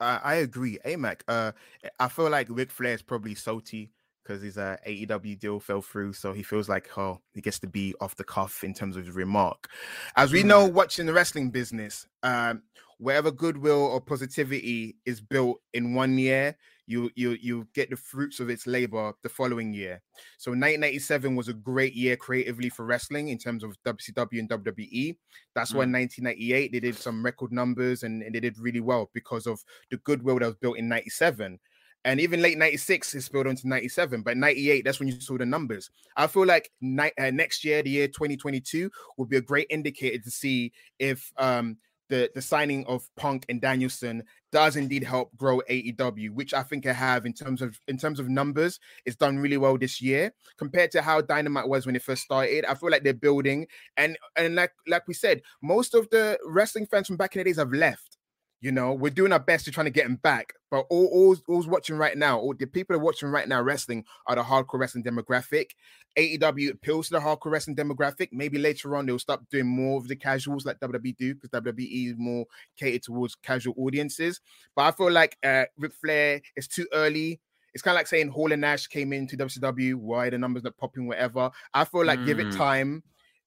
Uh, 0.00 0.18
I 0.22 0.34
agree. 0.36 0.78
AMAC 0.84 1.22
uh 1.28 1.52
I 1.98 2.08
feel 2.08 2.30
like 2.30 2.46
Ric 2.50 2.70
Flair 2.70 2.94
is 2.94 3.02
probably 3.02 3.34
salty 3.34 3.92
because 4.28 4.42
his 4.42 4.58
uh, 4.58 4.76
AEW 4.86 5.38
deal 5.38 5.58
fell 5.58 5.80
through. 5.80 6.12
So 6.12 6.32
he 6.34 6.42
feels 6.42 6.68
like, 6.68 6.96
oh, 6.98 7.20
he 7.32 7.40
gets 7.40 7.58
to 7.60 7.66
be 7.66 7.94
off 8.00 8.14
the 8.16 8.24
cuff 8.24 8.62
in 8.62 8.74
terms 8.74 8.96
of 8.96 9.06
his 9.06 9.14
remark. 9.14 9.68
As 10.16 10.32
we 10.32 10.42
know, 10.42 10.66
watching 10.66 11.06
the 11.06 11.14
wrestling 11.14 11.50
business, 11.50 12.06
um, 12.22 12.62
wherever 12.98 13.30
goodwill 13.30 13.86
or 13.86 14.00
positivity 14.00 14.96
is 15.06 15.20
built 15.20 15.60
in 15.72 15.94
one 15.94 16.18
year, 16.18 16.56
you 16.86 17.10
you 17.14 17.36
you 17.40 17.68
get 17.74 17.90
the 17.90 17.96
fruits 17.96 18.40
of 18.40 18.48
its 18.48 18.66
labor 18.66 19.12
the 19.22 19.28
following 19.28 19.72
year. 19.72 20.02
So 20.38 20.50
1997 20.50 21.36
was 21.36 21.48
a 21.48 21.52
great 21.52 21.94
year 21.94 22.16
creatively 22.16 22.70
for 22.70 22.84
wrestling 22.84 23.28
in 23.28 23.38
terms 23.38 23.62
of 23.62 23.76
WCW 23.84 24.40
and 24.40 24.48
WWE. 24.48 25.16
That's 25.54 25.72
mm. 25.72 25.76
when 25.76 25.92
1998 25.92 26.72
they 26.72 26.80
did 26.80 26.96
some 26.96 27.24
record 27.24 27.52
numbers 27.52 28.02
and, 28.02 28.22
and, 28.22 28.34
they 28.34 28.40
did 28.40 28.58
really 28.58 28.80
well 28.80 29.10
because 29.12 29.46
of 29.46 29.62
the 29.90 29.98
goodwill 29.98 30.38
that 30.38 30.46
was 30.46 30.56
built 30.56 30.78
in 30.78 30.88
97. 30.88 31.58
And 32.04 32.20
even 32.20 32.40
late 32.40 32.56
96 32.56 33.14
is 33.16 33.24
spilled 33.24 33.48
onto 33.48 33.68
97, 33.68 34.22
but 34.22 34.36
98, 34.36 34.84
that's 34.84 34.98
when 34.98 35.08
you 35.08 35.20
saw 35.20 35.36
the 35.36 35.44
numbers. 35.44 35.90
I 36.16 36.26
feel 36.28 36.46
like 36.46 36.70
ni- 36.80 37.10
uh, 37.18 37.30
next 37.32 37.64
year, 37.64 37.82
the 37.82 37.90
year 37.90 38.08
2022, 38.08 38.88
will 39.18 39.26
be 39.26 39.36
a 39.36 39.42
great 39.42 39.66
indicator 39.68 40.22
to 40.22 40.30
see 40.30 40.72
if 40.98 41.30
um, 41.36 41.76
the, 42.08 42.30
the 42.34 42.42
signing 42.42 42.84
of 42.86 43.08
Punk 43.16 43.44
and 43.48 43.60
Danielson 43.60 44.22
does 44.50 44.76
indeed 44.76 45.04
help 45.04 45.36
grow 45.36 45.60
AEW, 45.70 46.30
which 46.30 46.54
I 46.54 46.62
think 46.62 46.86
I 46.86 46.92
have 46.92 47.26
in 47.26 47.32
terms 47.32 47.62
of 47.62 47.80
in 47.88 47.98
terms 47.98 48.20
of 48.20 48.28
numbers. 48.28 48.78
It's 49.06 49.16
done 49.16 49.38
really 49.38 49.56
well 49.56 49.78
this 49.78 50.00
year 50.00 50.32
compared 50.58 50.90
to 50.92 51.02
how 51.02 51.20
Dynamite 51.20 51.68
was 51.68 51.86
when 51.86 51.96
it 51.96 52.02
first 52.02 52.22
started. 52.22 52.64
I 52.64 52.74
feel 52.74 52.90
like 52.90 53.04
they're 53.04 53.14
building, 53.14 53.66
and 53.96 54.18
and 54.36 54.54
like 54.54 54.72
like 54.86 55.08
we 55.08 55.14
said, 55.14 55.42
most 55.62 55.94
of 55.94 56.08
the 56.10 56.38
wrestling 56.44 56.86
fans 56.86 57.06
from 57.06 57.16
back 57.16 57.34
in 57.36 57.40
the 57.40 57.44
days 57.44 57.58
have 57.58 57.72
left. 57.72 58.17
You 58.60 58.72
know, 58.72 58.92
we're 58.92 59.10
doing 59.10 59.32
our 59.32 59.38
best 59.38 59.66
to 59.66 59.70
trying 59.70 59.86
to 59.86 59.90
get 59.90 60.06
him 60.06 60.16
back. 60.16 60.52
But 60.70 60.86
all, 60.90 61.06
all 61.06 61.36
all's 61.48 61.68
watching 61.68 61.96
right 61.96 62.18
now, 62.18 62.40
all 62.40 62.54
the 62.54 62.66
people 62.66 62.96
are 62.96 63.00
watching 63.00 63.28
right 63.28 63.46
now 63.46 63.62
wrestling 63.62 64.04
are 64.26 64.34
the 64.34 64.42
hardcore 64.42 64.80
wrestling 64.80 65.04
demographic. 65.04 65.70
AEW 66.18 66.72
appeals 66.72 67.08
to 67.08 67.14
the 67.14 67.20
hardcore 67.20 67.52
wrestling 67.52 67.76
demographic. 67.76 68.28
Maybe 68.32 68.58
later 68.58 68.96
on 68.96 69.06
they'll 69.06 69.18
stop 69.20 69.48
doing 69.48 69.66
more 69.66 69.98
of 69.98 70.08
the 70.08 70.16
casuals 70.16 70.66
like 70.66 70.80
WWE 70.80 71.16
do 71.16 71.34
because 71.34 71.50
WWE 71.50 72.10
is 72.10 72.14
more 72.18 72.46
catered 72.76 73.04
towards 73.04 73.36
casual 73.36 73.74
audiences. 73.78 74.40
But 74.74 74.82
I 74.82 74.90
feel 74.90 75.12
like 75.12 75.38
uh 75.44 75.64
Ric 75.78 75.92
Flair 75.94 76.40
is 76.56 76.66
too 76.66 76.88
early. 76.92 77.40
It's 77.74 77.82
kind 77.82 77.94
of 77.94 78.00
like 78.00 78.08
saying 78.08 78.30
Hall 78.30 78.50
and 78.50 78.60
Nash 78.60 78.88
came 78.88 79.12
into 79.12 79.36
WCW. 79.36 79.94
Why 79.94 80.30
the 80.30 80.38
numbers 80.38 80.64
not 80.64 80.76
popping? 80.76 81.06
Whatever. 81.06 81.50
I 81.72 81.84
feel 81.84 82.04
like 82.04 82.18
mm. 82.18 82.26
give 82.26 82.40
it 82.40 82.48
mm. 82.48 82.56
time. 82.56 83.04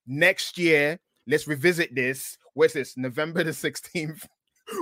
Next 0.08 0.58
year, 0.58 1.00
let's 1.28 1.48
revisit 1.48 1.94
this. 1.94 2.38
What's 2.54 2.74
this? 2.74 2.96
November 2.96 3.44
the 3.44 3.52
16th. 3.52 4.26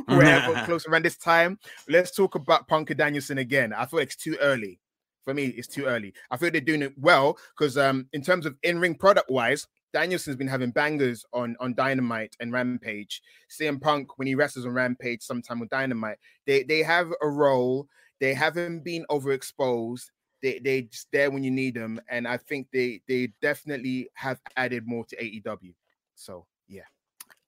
Wherever 0.06 0.54
close 0.66 0.86
around 0.88 1.06
this 1.06 1.18
time. 1.18 1.60
Let's 1.88 2.12
talk 2.12 2.36
about 2.36 2.68
Punker 2.68 2.96
Danielson 2.96 3.38
again. 3.38 3.74
I 3.74 3.86
feel 3.86 4.00
it's 4.00 4.16
too 4.16 4.38
early. 4.42 4.80
For 5.26 5.34
me, 5.34 5.48
it's 5.48 5.68
too 5.68 5.86
early. 5.86 6.14
I 6.32 6.38
feel 6.38 6.50
they're 6.50 6.62
doing 6.62 6.82
it 6.82 6.94
well 6.98 7.38
because 7.58 7.78
um, 7.78 8.08
in 8.14 8.22
terms 8.22 8.46
of 8.46 8.56
in-ring 8.64 8.96
product 8.96 9.30
wise, 9.30 9.68
Danielson's 9.94 10.38
been 10.38 10.48
having 10.48 10.72
bangers 10.72 11.26
on 11.34 11.56
on 11.60 11.74
Dynamite 11.74 12.36
and 12.40 12.52
Rampage. 12.52 13.22
CM 13.50 13.82
Punk 13.82 14.18
when 14.18 14.28
he 14.28 14.36
wrestles 14.36 14.66
on 14.66 14.74
Rampage, 14.74 15.22
sometime 15.22 15.60
with 15.60 15.70
Dynamite, 15.70 16.18
they 16.46 16.64
they 16.64 16.84
have 16.84 17.12
a 17.22 17.28
role. 17.28 17.88
They 18.20 18.34
haven't 18.34 18.84
been 18.84 19.06
overexposed. 19.10 20.06
They 20.42 20.60
they 20.60 20.84
just 20.84 21.08
there 21.12 21.32
when 21.32 21.44
you 21.44 21.52
need 21.52 21.76
them, 21.76 22.00
and 22.10 22.28
I 22.28 22.38
think 22.38 22.68
they 22.72 23.02
they 23.08 23.34
definitely 23.42 24.10
have 24.14 24.40
added 24.56 24.88
more 24.88 25.06
to 25.06 25.16
AEW. 25.16 25.74
So. 26.16 26.46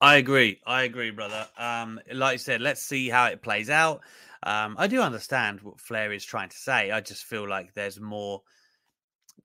I 0.01 0.15
agree. 0.15 0.59
I 0.65 0.83
agree, 0.83 1.11
brother. 1.11 1.47
Um, 1.57 1.99
like 2.11 2.33
I 2.33 2.37
said, 2.37 2.59
let's 2.59 2.81
see 2.81 3.07
how 3.07 3.27
it 3.27 3.43
plays 3.43 3.69
out. 3.69 4.01
Um, 4.43 4.75
I 4.79 4.87
do 4.87 4.99
understand 4.99 5.61
what 5.61 5.79
Flair 5.79 6.11
is 6.11 6.25
trying 6.25 6.49
to 6.49 6.57
say. 6.57 6.89
I 6.89 7.01
just 7.01 7.23
feel 7.25 7.47
like 7.47 7.73
there's 7.75 7.99
more 7.99 8.41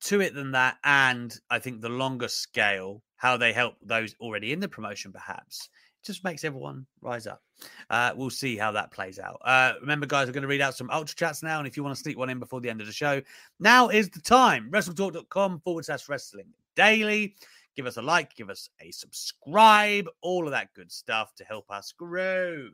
to 0.04 0.22
it 0.22 0.34
than 0.34 0.52
that. 0.52 0.78
And 0.84 1.38
I 1.50 1.58
think 1.58 1.82
the 1.82 1.90
longer 1.90 2.28
scale, 2.28 3.02
how 3.16 3.36
they 3.36 3.52
help 3.52 3.74
those 3.82 4.14
already 4.18 4.54
in 4.54 4.60
the 4.60 4.68
promotion, 4.68 5.12
perhaps, 5.12 5.68
just 6.02 6.24
makes 6.24 6.42
everyone 6.42 6.86
rise 7.02 7.26
up. 7.26 7.42
Uh, 7.90 8.12
we'll 8.16 8.30
see 8.30 8.56
how 8.56 8.72
that 8.72 8.90
plays 8.90 9.18
out. 9.18 9.38
Uh, 9.44 9.74
remember, 9.82 10.06
guys, 10.06 10.26
we're 10.26 10.32
going 10.32 10.42
to 10.42 10.48
read 10.48 10.62
out 10.62 10.74
some 10.74 10.88
ultra 10.90 11.16
chats 11.16 11.42
now. 11.42 11.58
And 11.58 11.68
if 11.68 11.76
you 11.76 11.84
want 11.84 11.94
to 11.94 12.00
sneak 12.00 12.16
one 12.16 12.30
in 12.30 12.38
before 12.38 12.62
the 12.62 12.70
end 12.70 12.80
of 12.80 12.86
the 12.86 12.92
show, 12.94 13.20
now 13.60 13.88
is 13.88 14.08
the 14.08 14.20
time. 14.20 14.70
WrestleTalk.com 14.70 15.60
forward 15.60 15.84
slash 15.84 16.08
wrestling 16.08 16.46
daily 16.76 17.34
give 17.76 17.86
us 17.86 17.98
a 17.98 18.02
like, 18.02 18.34
give 18.34 18.50
us 18.50 18.68
a 18.80 18.90
subscribe, 18.90 20.08
all 20.22 20.46
of 20.46 20.50
that 20.50 20.72
good 20.74 20.90
stuff 20.90 21.34
to 21.36 21.44
help 21.44 21.70
us 21.70 21.92
grow. 21.92 22.70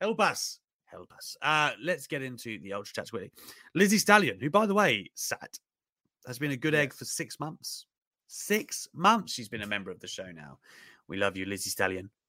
Help 0.00 0.20
us. 0.20 0.60
Help 0.84 1.10
us. 1.14 1.36
Uh, 1.40 1.70
let's 1.82 2.06
get 2.06 2.22
into 2.22 2.58
the 2.60 2.74
Ultra 2.74 2.92
Chats 2.92 3.10
quickly. 3.10 3.32
Lizzie 3.74 3.98
Stallion, 3.98 4.38
who, 4.38 4.50
by 4.50 4.66
the 4.66 4.74
way, 4.74 5.10
sat, 5.14 5.58
has 6.26 6.38
been 6.38 6.50
a 6.50 6.56
good 6.56 6.74
egg 6.74 6.92
for 6.92 7.06
six 7.06 7.40
months. 7.40 7.86
Six 8.26 8.86
months 8.92 9.32
she's 9.32 9.48
been 9.48 9.62
a 9.62 9.66
member 9.66 9.90
of 9.90 10.00
the 10.00 10.06
show 10.06 10.30
now. 10.30 10.58
We 11.08 11.16
love 11.16 11.36
you, 11.36 11.46
Lizzie 11.46 11.70
Stallion. 11.70 12.10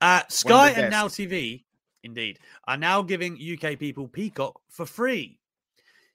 Uh, 0.00 0.22
Sky 0.28 0.70
and 0.70 0.90
Now 0.90 1.06
TV, 1.06 1.64
indeed, 2.02 2.38
are 2.66 2.78
now 2.78 3.02
giving 3.02 3.34
UK 3.34 3.78
people 3.78 4.08
Peacock 4.08 4.58
for 4.70 4.86
free. 4.86 5.38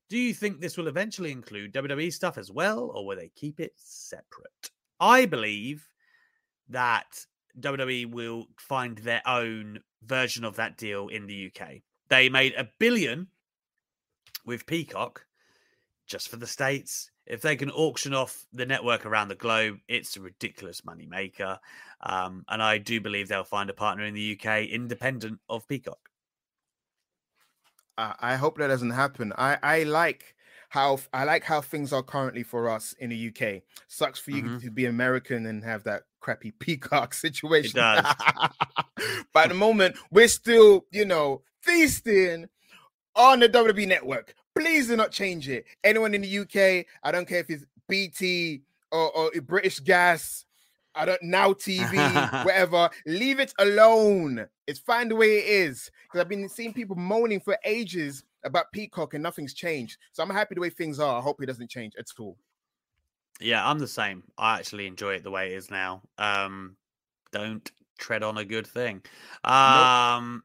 Do 0.10 0.18
you 0.18 0.34
think 0.34 0.60
this 0.60 0.78
will 0.78 0.88
eventually 0.88 1.32
include 1.32 1.74
WWE 1.74 2.12
stuff 2.12 2.38
as 2.38 2.52
well, 2.52 2.92
or 2.94 3.06
will 3.06 3.16
they 3.16 3.30
keep 3.36 3.60
it 3.60 3.74
separate? 3.76 4.72
I 5.00 5.26
believe 5.26 5.88
that 6.70 7.26
WWE 7.60 8.12
will 8.12 8.48
find 8.58 8.98
their 8.98 9.22
own 9.26 9.80
version 10.04 10.44
of 10.44 10.56
that 10.58 10.78
deal 10.78 11.08
in 11.08 11.28
the 11.28 11.52
UK. 11.52 11.82
They 12.10 12.30
made 12.30 12.54
a 12.56 12.70
billion 12.80 13.28
with 14.46 14.66
Peacock 14.66 15.26
just 16.08 16.30
for 16.30 16.38
the 16.38 16.48
States. 16.48 17.12
If 17.26 17.42
they 17.42 17.56
can 17.56 17.72
auction 17.72 18.14
off 18.14 18.46
the 18.54 18.66
network 18.66 19.06
around 19.06 19.30
the 19.30 19.36
globe, 19.36 19.80
it's 19.88 20.16
a 20.16 20.22
ridiculous 20.22 20.86
money 20.86 21.08
maker. 21.08 21.60
Um, 22.02 22.46
and 22.48 22.62
I 22.62 22.78
do 22.78 23.02
believe 23.02 23.28
they'll 23.28 23.44
find 23.44 23.70
a 23.70 23.74
partner 23.74 24.04
in 24.04 24.14
the 24.14 24.40
UK 24.40 24.66
independent 24.66 25.40
of 25.50 25.68
Peacock. 25.68 26.10
I 27.98 28.36
hope 28.36 28.58
that 28.58 28.68
doesn't 28.68 28.90
happen. 28.90 29.32
I, 29.38 29.58
I 29.64 29.84
like 29.84 30.35
how 30.76 31.00
I 31.14 31.24
like 31.24 31.46
how 31.46 31.62
things 31.62 31.94
are 31.94 32.04
currently 32.04 32.44
for 32.44 32.68
us 32.68 32.94
in 33.00 33.10
the 33.10 33.30
UK. 33.30 33.62
Sucks 33.88 34.20
for 34.20 34.32
mm-hmm. 34.32 34.56
you 34.56 34.60
to 34.60 34.70
be 34.70 34.86
American 34.88 35.46
and 35.46 35.64
have 35.64 35.86
that 35.86 36.04
crappy 36.20 36.52
peacock 36.60 37.14
situation. 37.14 37.80
but 37.80 39.46
at 39.46 39.50
the 39.50 39.56
moment, 39.56 39.96
we're 40.12 40.28
still, 40.28 40.86
you 40.92 41.06
know, 41.06 41.44
feasting 41.62 42.50
on 43.16 43.40
the 43.40 43.48
WWE 43.48 43.88
network. 43.88 44.36
Please 44.54 44.88
do 44.88 44.98
not 44.98 45.12
change 45.12 45.48
it. 45.48 45.64
Anyone 45.82 46.14
in 46.14 46.22
the 46.22 46.40
UK, 46.40 46.86
I 47.02 47.12
don't 47.14 47.26
care 47.26 47.40
if 47.40 47.50
it's 47.50 47.66
BT 47.88 48.64
or, 48.92 49.12
or 49.16 49.32
British 49.42 49.80
Gas, 49.80 50.46
I 50.94 51.06
don't 51.06 51.24
now 51.24 51.54
TV, 51.54 52.44
whatever. 52.46 52.90
Leave 53.06 53.40
it 53.40 53.54
alone. 53.60 54.46
It's 54.68 54.80
fine 54.80 55.08
the 55.08 55.16
way 55.16 55.38
it 55.38 55.46
is. 55.46 55.90
Because 56.04 56.20
I've 56.20 56.30
been 56.30 56.50
seeing 56.50 56.74
people 56.74 56.98
moaning 56.98 57.40
for 57.40 57.58
ages 57.64 58.26
about 58.46 58.72
Peacock 58.72 59.14
and 59.14 59.24
nothing's 59.24 59.54
changed. 59.54 59.98
So 60.14 60.24
I'm 60.24 60.30
happy 60.30 60.56
the 60.56 60.62
way 60.62 60.70
things 60.70 61.00
are. 61.00 61.20
I 61.20 61.22
hope 61.22 61.42
it 61.42 61.48
doesn't 61.48 61.70
change 61.70 61.94
at 61.98 62.06
all. 62.20 62.38
Yeah, 63.42 63.68
I'm 63.68 63.80
the 63.80 63.88
same. 63.88 64.24
I 64.38 64.60
actually 64.60 64.88
enjoy 64.88 65.16
it 65.16 65.24
the 65.24 65.32
way 65.32 65.52
it 65.52 65.58
is 65.58 65.70
now. 65.70 66.02
Um, 66.18 66.78
don't 67.32 67.70
tread 67.98 68.24
on 68.24 68.38
a 68.38 68.46
good 68.46 68.66
thing. 68.66 69.02
Um, 69.44 70.44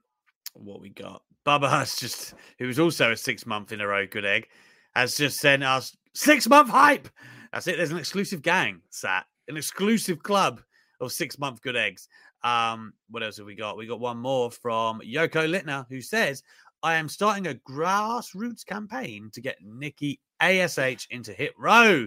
nope. 0.57 0.67
what 0.67 0.81
we 0.81 0.89
got? 0.91 1.23
Bubba 1.47 1.71
has 1.71 1.97
just, 1.97 2.35
who 2.59 2.67
was 2.67 2.79
also 2.79 3.13
a 3.13 3.17
six 3.17 3.47
month 3.47 3.73
in 3.73 3.81
a 3.81 3.87
row 3.87 4.07
good 4.07 4.25
egg, 4.25 4.49
has 4.95 5.17
just 5.17 5.39
sent 5.39 5.63
us 5.63 5.97
six 6.15 6.49
month 6.49 6.69
hype. 6.71 7.09
That's 7.53 7.67
it. 7.67 7.77
There's 7.77 7.91
an 7.91 7.99
exclusive 7.99 8.43
gang 8.43 8.81
sat, 8.91 9.27
an 9.49 9.57
exclusive 9.57 10.23
club 10.23 10.61
of 11.01 11.13
six 11.13 11.39
month 11.39 11.63
good 11.63 11.77
eggs. 11.77 12.09
Um, 12.43 12.95
what 13.11 13.23
else 13.23 13.37
have 13.37 13.47
we 13.47 13.55
got? 13.55 13.77
We 13.77 13.87
got 13.87 14.01
one 14.01 14.19
more 14.19 14.51
from 14.51 15.01
Yoko 15.01 15.49
Littner 15.49 15.87
who 15.89 16.01
says, 16.01 16.43
I 16.83 16.95
am 16.95 17.09
starting 17.09 17.47
a 17.47 17.55
grassroots 17.55 18.65
campaign 18.65 19.31
to 19.35 19.41
get 19.41 19.59
Nikki 19.63 20.21
ASH 20.41 21.07
into 21.11 21.33
Hit 21.33 21.53
Row. 21.59 22.07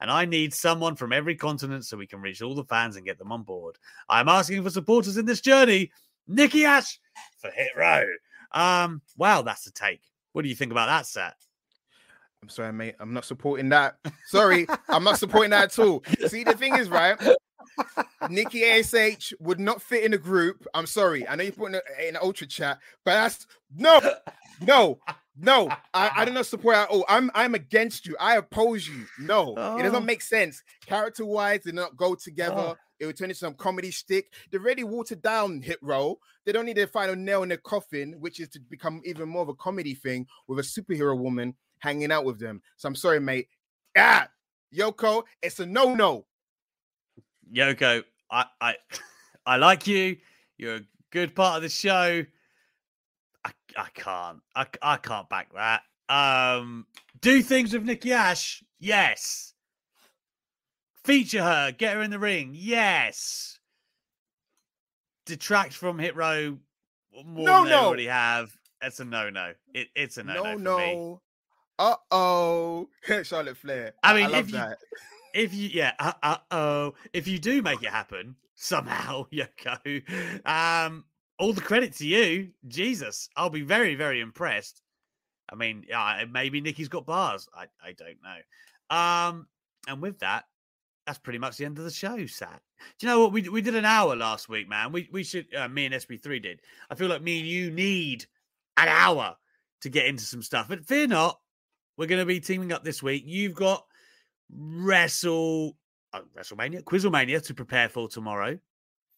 And 0.00 0.10
I 0.10 0.24
need 0.24 0.54
someone 0.54 0.96
from 0.96 1.12
every 1.12 1.36
continent 1.36 1.84
so 1.84 1.96
we 1.96 2.06
can 2.06 2.20
reach 2.20 2.42
all 2.42 2.54
the 2.54 2.64
fans 2.64 2.96
and 2.96 3.04
get 3.04 3.18
them 3.18 3.32
on 3.32 3.42
board. 3.42 3.76
I'm 4.08 4.28
asking 4.28 4.62
for 4.62 4.70
supporters 4.70 5.16
in 5.16 5.26
this 5.26 5.40
journey. 5.40 5.90
Nikki 6.26 6.64
Ash 6.64 6.98
for 7.38 7.50
Hit 7.50 7.70
Row. 7.76 8.04
Um, 8.52 9.02
wow, 9.16 9.42
that's 9.42 9.66
a 9.66 9.72
take. 9.72 10.02
What 10.32 10.42
do 10.42 10.48
you 10.48 10.54
think 10.54 10.72
about 10.72 10.86
that 10.86 11.06
set? 11.06 11.34
I'm 12.42 12.48
sorry, 12.48 12.72
mate. 12.72 12.96
I'm 13.00 13.14
not 13.14 13.24
supporting 13.24 13.68
that. 13.70 13.96
Sorry, 14.26 14.66
I'm 14.88 15.04
not 15.04 15.18
supporting 15.18 15.50
that 15.50 15.64
at 15.64 15.78
all. 15.78 16.02
See, 16.26 16.44
the 16.44 16.54
thing 16.54 16.76
is, 16.76 16.88
right? 16.88 17.18
Nikki 18.30 18.64
ASH 18.64 19.32
would 19.40 19.60
not 19.60 19.82
fit 19.82 20.04
in 20.04 20.14
a 20.14 20.18
group. 20.18 20.66
I'm 20.74 20.86
sorry. 20.86 21.26
I 21.28 21.34
know 21.34 21.44
you're 21.44 21.52
putting 21.52 21.76
it 21.76 21.84
in 22.06 22.16
ultra 22.16 22.46
chat, 22.46 22.78
but 23.04 23.12
that's 23.12 23.46
no, 23.74 24.00
no, 24.60 24.98
no. 25.36 25.68
I, 25.92 26.10
I 26.16 26.24
do 26.24 26.32
not 26.32 26.46
support 26.46 26.76
at 26.76 26.88
all. 26.88 27.04
I'm 27.08 27.30
I'm 27.34 27.54
against 27.54 28.06
you. 28.06 28.16
I 28.18 28.36
oppose 28.36 28.86
you. 28.88 29.04
No, 29.18 29.54
oh. 29.56 29.78
it 29.78 29.82
doesn't 29.82 30.06
make 30.06 30.22
sense. 30.22 30.62
Character 30.86 31.24
wise, 31.24 31.60
they 31.64 31.72
not 31.72 31.96
go 31.96 32.14
together. 32.14 32.54
Oh. 32.56 32.76
It 33.00 33.06
would 33.06 33.16
turn 33.16 33.30
into 33.30 33.38
some 33.38 33.54
comedy 33.54 33.90
stick. 33.90 34.32
They're 34.50 34.60
already 34.60 34.84
watered 34.84 35.20
down 35.20 35.60
hit 35.62 35.78
row. 35.82 36.18
They 36.46 36.52
don't 36.52 36.64
need 36.64 36.76
to 36.76 36.86
final 36.86 37.16
nail 37.16 37.42
in 37.42 37.48
their 37.48 37.58
coffin, 37.58 38.14
which 38.20 38.38
is 38.40 38.48
to 38.50 38.60
become 38.60 39.00
even 39.04 39.28
more 39.28 39.42
of 39.42 39.48
a 39.48 39.54
comedy 39.54 39.94
thing 39.94 40.26
with 40.46 40.58
a 40.58 40.62
superhero 40.62 41.18
woman 41.18 41.54
hanging 41.80 42.12
out 42.12 42.24
with 42.24 42.38
them. 42.38 42.62
So 42.76 42.88
I'm 42.88 42.94
sorry, 42.94 43.20
mate. 43.20 43.48
Ah, 43.96 44.28
Yoko, 44.74 45.24
it's 45.42 45.60
a 45.60 45.66
no-no. 45.66 46.26
Yoko, 47.52 48.04
I 48.30 48.46
I 48.60 48.74
I 49.46 49.56
like 49.56 49.86
you. 49.86 50.16
You're 50.56 50.76
a 50.76 50.80
good 51.10 51.34
part 51.34 51.56
of 51.56 51.62
the 51.62 51.68
show. 51.68 52.24
I 53.44 53.50
I 53.76 53.88
can't. 53.94 54.40
I 54.54 54.66
I 54.82 54.96
can't 54.96 55.28
back 55.28 55.52
that. 55.54 55.82
Um 56.08 56.86
do 57.20 57.42
things 57.42 57.72
with 57.72 57.84
Nikki 57.84 58.12
Ash. 58.12 58.62
Yes. 58.78 59.54
Feature 61.04 61.42
her, 61.42 61.72
get 61.72 61.94
her 61.94 62.02
in 62.02 62.10
the 62.10 62.18
ring. 62.18 62.52
Yes. 62.54 63.58
Detract 65.26 65.72
from 65.72 65.98
Hit 65.98 66.16
Row 66.16 66.58
more 67.24 67.46
no, 67.46 67.62
than 67.62 67.64
no. 67.64 67.68
they 67.68 67.74
already 67.74 68.06
have. 68.06 68.56
It's 68.82 69.00
a 69.00 69.04
no 69.04 69.30
no. 69.30 69.52
It, 69.72 69.88
it's 69.94 70.18
a 70.18 70.24
no 70.24 70.34
no. 70.34 70.54
No 70.56 70.56
no. 70.56 71.20
Uh 71.78 71.96
oh. 72.10 72.88
Charlotte 73.22 73.56
Flair. 73.56 73.94
I 74.02 74.14
mean, 74.14 74.34
I 74.34 74.38
if 74.38 74.46
you, 74.50 74.58
that 74.58 74.78
if 75.34 75.52
you 75.52 75.68
yeah 75.72 75.92
uh 75.98 76.36
oh 76.50 76.94
if 77.12 77.26
you 77.28 77.38
do 77.38 77.60
make 77.60 77.82
it 77.82 77.90
happen 77.90 78.36
somehow 78.54 79.26
Yoko 79.32 80.46
um 80.46 81.04
all 81.38 81.52
the 81.52 81.60
credit 81.60 81.94
to 81.96 82.06
you. 82.06 82.50
Jesus 82.68 83.28
I'll 83.36 83.50
be 83.50 83.62
very 83.62 83.96
very 83.96 84.20
impressed. 84.20 84.80
I 85.50 85.56
mean 85.56 85.84
yeah 85.88 86.24
maybe 86.30 86.60
Nikki's 86.60 86.88
got 86.88 87.04
bars. 87.04 87.48
I 87.54 87.66
I 87.84 87.92
don't 87.92 88.18
know. 88.22 88.96
Um 88.96 89.46
and 89.88 90.00
with 90.00 90.20
that 90.20 90.44
that's 91.06 91.18
pretty 91.18 91.38
much 91.38 91.58
the 91.58 91.66
end 91.66 91.78
of 91.78 91.84
the 91.84 91.90
show 91.90 92.24
Sat. 92.26 92.62
Do 92.98 93.06
you 93.06 93.12
know 93.12 93.20
what? 93.20 93.32
We 93.32 93.48
we 93.48 93.60
did 93.60 93.74
an 93.74 93.84
hour 93.84 94.14
last 94.14 94.48
week 94.48 94.68
man. 94.68 94.92
We 94.92 95.08
we 95.12 95.24
should 95.24 95.52
uh, 95.54 95.68
me 95.68 95.86
and 95.86 95.94
SB3 95.94 96.42
did. 96.42 96.60
I 96.88 96.94
feel 96.94 97.08
like 97.08 97.22
me 97.22 97.40
and 97.40 97.48
you 97.48 97.70
need 97.70 98.26
an 98.76 98.88
hour 98.88 99.36
to 99.80 99.88
get 99.90 100.06
into 100.06 100.24
some 100.24 100.42
stuff 100.42 100.68
but 100.68 100.86
fear 100.86 101.06
not 101.06 101.38
we're 101.96 102.06
going 102.06 102.20
to 102.20 102.26
be 102.26 102.40
teaming 102.40 102.72
up 102.72 102.82
this 102.82 103.02
week. 103.02 103.22
You've 103.24 103.54
got 103.54 103.84
Wrestle 104.50 105.76
uh, 106.12 106.20
WrestleMania, 106.36 106.82
Quizzlemania 106.82 107.42
to 107.46 107.54
prepare 107.54 107.88
for 107.88 108.08
tomorrow. 108.08 108.58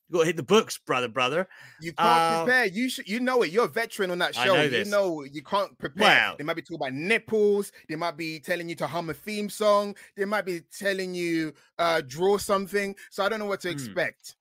You 0.08 0.12
got 0.12 0.20
to 0.20 0.26
hit 0.26 0.36
the 0.36 0.44
books, 0.44 0.78
brother, 0.78 1.08
brother. 1.08 1.48
You 1.80 1.92
can't 1.92 2.08
uh, 2.08 2.44
prepare. 2.44 2.66
You 2.66 2.88
should, 2.88 3.08
you 3.08 3.18
know 3.18 3.42
it. 3.42 3.50
You're 3.50 3.64
a 3.64 3.68
veteran 3.68 4.12
on 4.12 4.18
that 4.18 4.36
show. 4.36 4.54
Know 4.54 4.62
you 4.62 4.84
know 4.84 5.24
you 5.24 5.42
can't 5.42 5.76
prepare. 5.78 6.28
Well, 6.28 6.36
they 6.38 6.44
might 6.44 6.54
be 6.54 6.62
talking 6.62 6.76
about 6.76 6.92
nipples. 6.92 7.72
They 7.88 7.96
might 7.96 8.16
be 8.16 8.38
telling 8.38 8.68
you 8.68 8.76
to 8.76 8.86
hum 8.86 9.10
a 9.10 9.14
theme 9.14 9.50
song. 9.50 9.96
They 10.16 10.24
might 10.24 10.44
be 10.44 10.60
telling 10.78 11.14
you 11.14 11.52
uh 11.78 12.02
draw 12.06 12.38
something. 12.38 12.94
So 13.10 13.24
I 13.24 13.28
don't 13.28 13.40
know 13.40 13.46
what 13.46 13.60
to 13.62 13.68
hmm. 13.68 13.74
expect. 13.74 14.36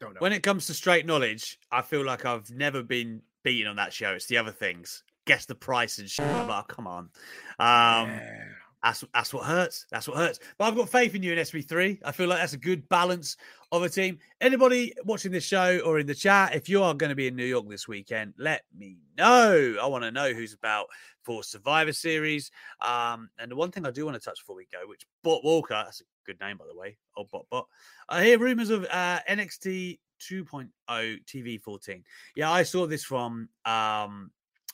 Don't 0.00 0.14
know. 0.14 0.20
When 0.20 0.32
it 0.32 0.42
comes 0.42 0.66
to 0.66 0.74
straight 0.74 1.06
knowledge, 1.06 1.58
I 1.72 1.80
feel 1.80 2.04
like 2.04 2.26
I've 2.26 2.50
never 2.50 2.82
been 2.82 3.22
beaten 3.42 3.68
on 3.68 3.76
that 3.76 3.94
show. 3.94 4.12
It's 4.12 4.26
the 4.26 4.36
other 4.36 4.52
things. 4.52 5.02
Guess 5.26 5.46
the 5.46 5.54
price 5.54 5.98
and 5.98 6.10
shit. 6.10 6.26
I'm 6.26 6.48
like, 6.48 6.64
oh, 6.70 6.74
come 6.74 6.86
on. 6.86 7.10
Um, 7.58 8.10
yeah. 8.10 8.44
That's 8.82 9.04
that's 9.12 9.34
what 9.34 9.44
hurts. 9.44 9.86
That's 9.90 10.08
what 10.08 10.16
hurts. 10.16 10.38
But 10.56 10.66
I've 10.66 10.76
got 10.76 10.88
faith 10.88 11.14
in 11.14 11.22
you 11.22 11.32
in 11.32 11.38
SB3. 11.38 11.98
I 12.04 12.12
feel 12.12 12.28
like 12.28 12.38
that's 12.38 12.54
a 12.54 12.58
good 12.58 12.88
balance 12.88 13.36
of 13.72 13.82
a 13.82 13.88
team. 13.88 14.18
Anybody 14.40 14.92
watching 15.04 15.32
this 15.32 15.44
show 15.44 15.80
or 15.80 15.98
in 15.98 16.06
the 16.06 16.14
chat, 16.14 16.54
if 16.54 16.68
you 16.68 16.82
are 16.82 16.94
going 16.94 17.10
to 17.10 17.16
be 17.16 17.26
in 17.26 17.36
New 17.36 17.44
York 17.44 17.68
this 17.68 17.86
weekend, 17.86 18.34
let 18.38 18.62
me 18.76 18.96
know. 19.18 19.76
I 19.80 19.86
want 19.86 20.04
to 20.04 20.10
know 20.10 20.32
who's 20.32 20.54
about 20.54 20.86
for 21.22 21.42
Survivor 21.42 21.92
Series. 21.92 22.50
Um, 22.80 23.28
and 23.38 23.50
the 23.50 23.56
one 23.56 23.70
thing 23.70 23.86
I 23.86 23.90
do 23.90 24.06
want 24.06 24.16
to 24.16 24.24
touch 24.24 24.40
before 24.40 24.56
we 24.56 24.66
go, 24.72 24.86
which 24.86 25.06
Bot 25.22 25.44
Walker, 25.44 25.74
that's 25.74 26.00
a 26.00 26.04
good 26.24 26.40
name 26.40 26.56
by 26.56 26.64
the 26.66 26.78
way, 26.78 26.96
old 27.16 27.30
Bot 27.30 27.46
Bot. 27.50 27.66
I 28.08 28.24
hear 28.24 28.38
rumors 28.38 28.70
of 28.70 28.86
uh, 28.90 29.20
NXT 29.28 29.98
2.0 30.20 30.68
TV 30.88 31.60
14. 31.60 32.02
Yeah, 32.34 32.50
I 32.50 32.62
saw 32.62 32.86
this 32.86 33.04
from 33.04 33.48
um, 33.64 34.30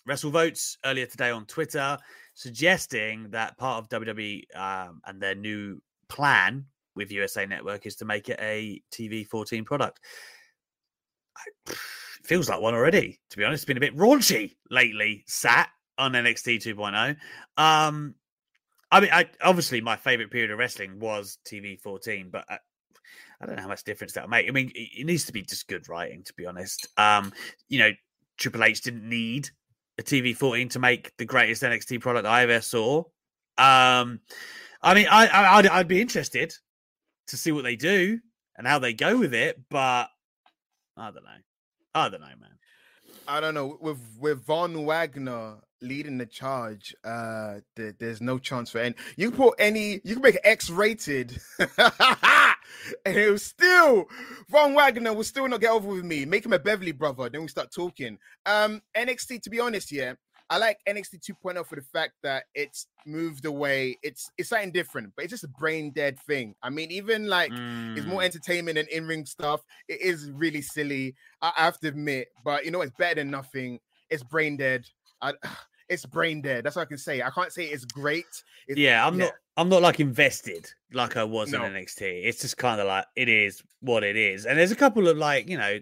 WrestleVotes 0.09 0.77
earlier 0.85 1.07
today 1.07 1.31
on 1.31 1.47
Twitter 1.47 1.99
suggesting 2.35 3.31
that 3.31 3.57
part 3.59 3.83
of 3.83 4.03
WWE 4.03 4.45
um, 4.55 5.01
and 5.05 5.21
their 5.21 5.35
new 5.35 5.81
plan 6.09 6.67
with 6.95 7.11
USA 7.11 7.47
Network 7.47 7.87
is 7.87 7.97
to 7.97 8.05
make 8.05 8.29
it 8.29 8.39
a 8.41 8.81
TV 8.93 9.27
14 9.27 9.65
product. 9.65 10.01
Feels 12.23 12.49
like 12.49 12.61
one 12.61 12.75
already, 12.75 13.21
to 13.31 13.37
be 13.37 13.45
honest. 13.45 13.63
It's 13.63 13.67
been 13.67 13.77
a 13.77 13.81
bit 13.81 13.97
raunchy 13.97 14.57
lately, 14.71 15.25
sat 15.27 15.69
on 15.99 16.13
NXT 16.13 16.63
2.0. 16.75 17.17
Um, 17.63 18.15
I 18.91 19.01
mean, 19.01 19.11
I, 19.13 19.27
obviously, 19.43 19.81
my 19.81 19.97
favorite 19.97 20.31
period 20.31 20.51
of 20.51 20.59
wrestling 20.59 20.99
was 21.01 21.39
TV 21.45 21.81
14, 21.81 22.29
but 22.31 22.45
I, 22.49 22.59
I 23.41 23.47
don't 23.47 23.57
know 23.57 23.63
how 23.63 23.69
much 23.69 23.85
difference 23.85 24.13
that'll 24.13 24.31
make. 24.31 24.49
I 24.49 24.53
mean, 24.53 24.71
it, 24.75 25.01
it 25.01 25.07
needs 25.07 25.25
to 25.27 25.33
be 25.33 25.43
just 25.43 25.69
good 25.69 25.89
writing, 25.89 26.23
to 26.25 26.35
be 26.35 26.47
honest. 26.47 26.87
Um, 26.97 27.33
you 27.69 27.79
know, 27.79 27.91
Triple 28.39 28.65
H 28.65 28.83
didn't 28.83 29.09
need 29.09 29.51
a 29.99 30.03
TV 30.03 30.37
14 30.37 30.69
to 30.71 30.79
make 30.79 31.17
the 31.17 31.25
greatest 31.25 31.63
NXT 31.63 32.01
product 32.01 32.27
I 32.27 32.43
ever 32.43 32.61
saw. 32.61 32.99
Um, 33.59 34.21
I 34.83 34.95
mean, 34.95 35.07
I, 35.11 35.27
I 35.27 35.59
I'd, 35.59 35.67
I'd 35.67 35.89
be 35.89 36.01
interested 36.01 36.55
to 37.29 37.37
see 37.37 37.53
what 37.53 37.65
they 37.65 37.77
do 37.77 38.21
and 38.57 38.67
how 38.67 38.79
they 38.79 38.93
go 38.93 39.19
with 39.19 39.35
it, 39.35 39.61
but 39.71 40.09
I 40.97 41.11
don't 41.11 41.25
know. 41.25 41.31
I 41.95 42.09
don't 42.09 42.21
know, 42.21 42.27
man. 42.27 42.51
I 43.29 43.41
don't 43.41 43.55
know. 43.55 43.79
With 43.81 43.99
with 44.19 44.45
Von 44.45 44.85
Wagner 44.85 45.57
leading 45.81 46.19
the 46.19 46.27
charge, 46.27 46.95
uh, 47.05 47.57
there, 47.75 47.95
there's 47.99 48.21
no 48.21 48.39
chance 48.39 48.71
for 48.71 48.79
any. 48.79 48.95
You 49.17 49.31
can 49.31 49.39
put 49.39 49.55
any. 49.59 50.01
You 50.05 50.15
can 50.15 50.23
make 50.23 50.39
X 50.45 50.71
rated, 50.71 51.41
and 53.07 53.17
it 53.17 53.31
was 53.31 53.45
still 53.45 54.07
Von 54.51 54.75
Wagner 54.75 55.13
will 55.13 55.25
still 55.25 55.49
not 55.49 55.61
get 55.61 55.71
over 55.71 55.89
with 55.89 56.05
me. 56.05 56.25
Make 56.25 56.45
him 56.45 56.53
a 56.53 56.59
Beverly 56.59 56.93
brother. 56.93 57.29
Then 57.29 57.43
we 57.43 57.49
start 57.49 57.71
talking. 57.73 58.19
Um, 58.45 58.83
NXT. 58.97 59.43
To 59.43 59.51
be 59.51 59.61
honest, 59.61 59.93
yeah, 59.93 60.15
I 60.49 60.59
like 60.59 60.79
NXT 60.89 61.29
2.0 61.45 61.67
for 61.67 61.77
the 61.77 61.83
fact 61.83 62.13
that 62.23 62.45
it's 62.55 62.87
moved 63.05 63.47
away. 63.47 63.99
It's 64.03 64.31
it's 64.39 64.51
something 64.51 64.71
different, 64.71 65.13
but 65.17 65.25
it's 65.25 65.33
just 65.33 65.45
a 65.45 65.49
brain 65.49 65.91
dead 65.91 66.19
thing. 66.21 66.55
I 66.63 66.71
mean, 66.71 66.91
even 66.93 67.27
like 67.27 67.51
mm. 67.51 67.97
it's 67.97 68.07
more 68.07 68.21
mm. 68.21 68.27
entertainment 68.27 68.79
and 68.79 68.89
in 68.89 69.07
ring 69.07 69.27
stuff. 69.27 69.63
It 69.89 70.01
is 70.01 70.31
really 70.31 70.63
silly. 70.63 71.17
I, 71.43 71.53
I 71.57 71.65
have 71.65 71.81
to 71.81 71.89
admit, 71.89 72.29
but 72.45 72.65
you 72.65 72.71
know, 72.71 72.83
it's 72.83 72.97
better 72.97 73.17
than 73.17 73.31
nothing. 73.31 73.81
It's 74.09 74.23
brain 74.23 74.57
dead. 74.57 74.85
I, 75.21 75.33
it's 75.89 76.07
brain 76.07 76.43
dead. 76.43 76.65
That's 76.65 76.77
what 76.77 76.83
I 76.83 76.87
can 76.87 76.99
say. 76.99 77.23
I 77.23 77.31
can't 77.31 77.53
say 77.53 77.65
it's 77.65 77.85
great. 77.85 78.27
It's, 78.69 78.79
yeah, 78.79 79.05
I'm 79.05 79.19
yeah. 79.19 79.27
not. 79.27 79.35
I'm 79.57 79.69
not 79.69 79.83
like 79.83 80.01
invested 80.01 80.71
like 80.93 81.17
I 81.17 81.25
was 81.25 81.51
no. 81.51 81.65
in 81.65 81.73
NXT. 81.73 82.03
It's 82.25 82.41
just 82.41 82.57
kind 82.57 82.81
of 82.81 82.87
like 82.87 83.07
it 83.17 83.29
is 83.29 83.63
what 83.81 84.05
it 84.05 84.17
is. 84.17 84.47
And 84.47 84.59
there's 84.59 84.73
a 84.73 84.77
couple 84.77 85.09
of 85.09 85.17
like 85.17 85.49
you 85.49 85.57
know 85.57 85.79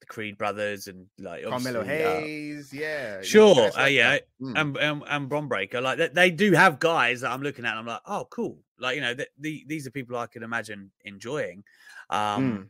the 0.00 0.06
Creed 0.06 0.38
brothers 0.38 0.86
and 0.86 1.06
like 1.18 1.44
Carmelo 1.44 1.80
uh, 1.80 1.84
Hayes, 1.84 2.72
uh, 2.72 2.76
yeah, 2.76 3.22
sure, 3.22 3.70
uh, 3.78 3.86
yeah, 3.86 4.18
mm. 4.40 4.58
and, 4.58 4.76
and 4.76 5.02
and 5.08 5.28
Bron 5.28 5.48
Breakker, 5.48 5.80
like 5.80 5.98
they, 5.98 6.08
they, 6.08 6.30
do 6.30 6.52
have 6.52 6.78
guys 6.78 7.20
that 7.20 7.30
I'm 7.30 7.42
looking 7.42 7.64
at. 7.64 7.72
and 7.72 7.80
I'm 7.80 7.86
like, 7.86 8.02
oh, 8.06 8.26
cool, 8.30 8.58
like 8.78 8.96
you 8.96 9.02
know, 9.02 9.14
the, 9.14 9.26
the, 9.38 9.64
these 9.66 9.86
are 9.86 9.90
people 9.90 10.16
I 10.16 10.26
could 10.26 10.42
imagine 10.42 10.90
enjoying. 11.04 11.64
Um, 12.10 12.18
mm. 12.58 12.66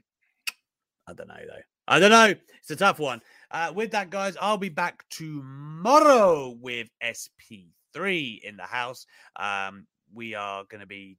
I 1.09 1.13
don't 1.13 1.29
know 1.29 1.35
though. 1.35 1.63
I 1.89 2.01
don't 2.01 2.11
know. 2.11 2.35
It's 2.61 2.71
a 2.71 2.77
tough 2.77 2.99
one. 2.99 3.21
Uh, 3.51 3.73
with 3.75 3.93
that, 3.93 4.11
guys, 4.11 4.37
I'll 4.41 4.59
be 4.59 4.71
back 4.71 5.05
tomorrow 5.09 6.57
with 6.61 6.89
SP3 7.01 8.41
in 8.43 8.57
the 8.57 8.65
house. 8.65 9.07
Um, 9.37 9.87
we 10.17 10.35
are 10.35 10.65
going 10.65 10.81
to 10.81 10.87
be 10.87 11.19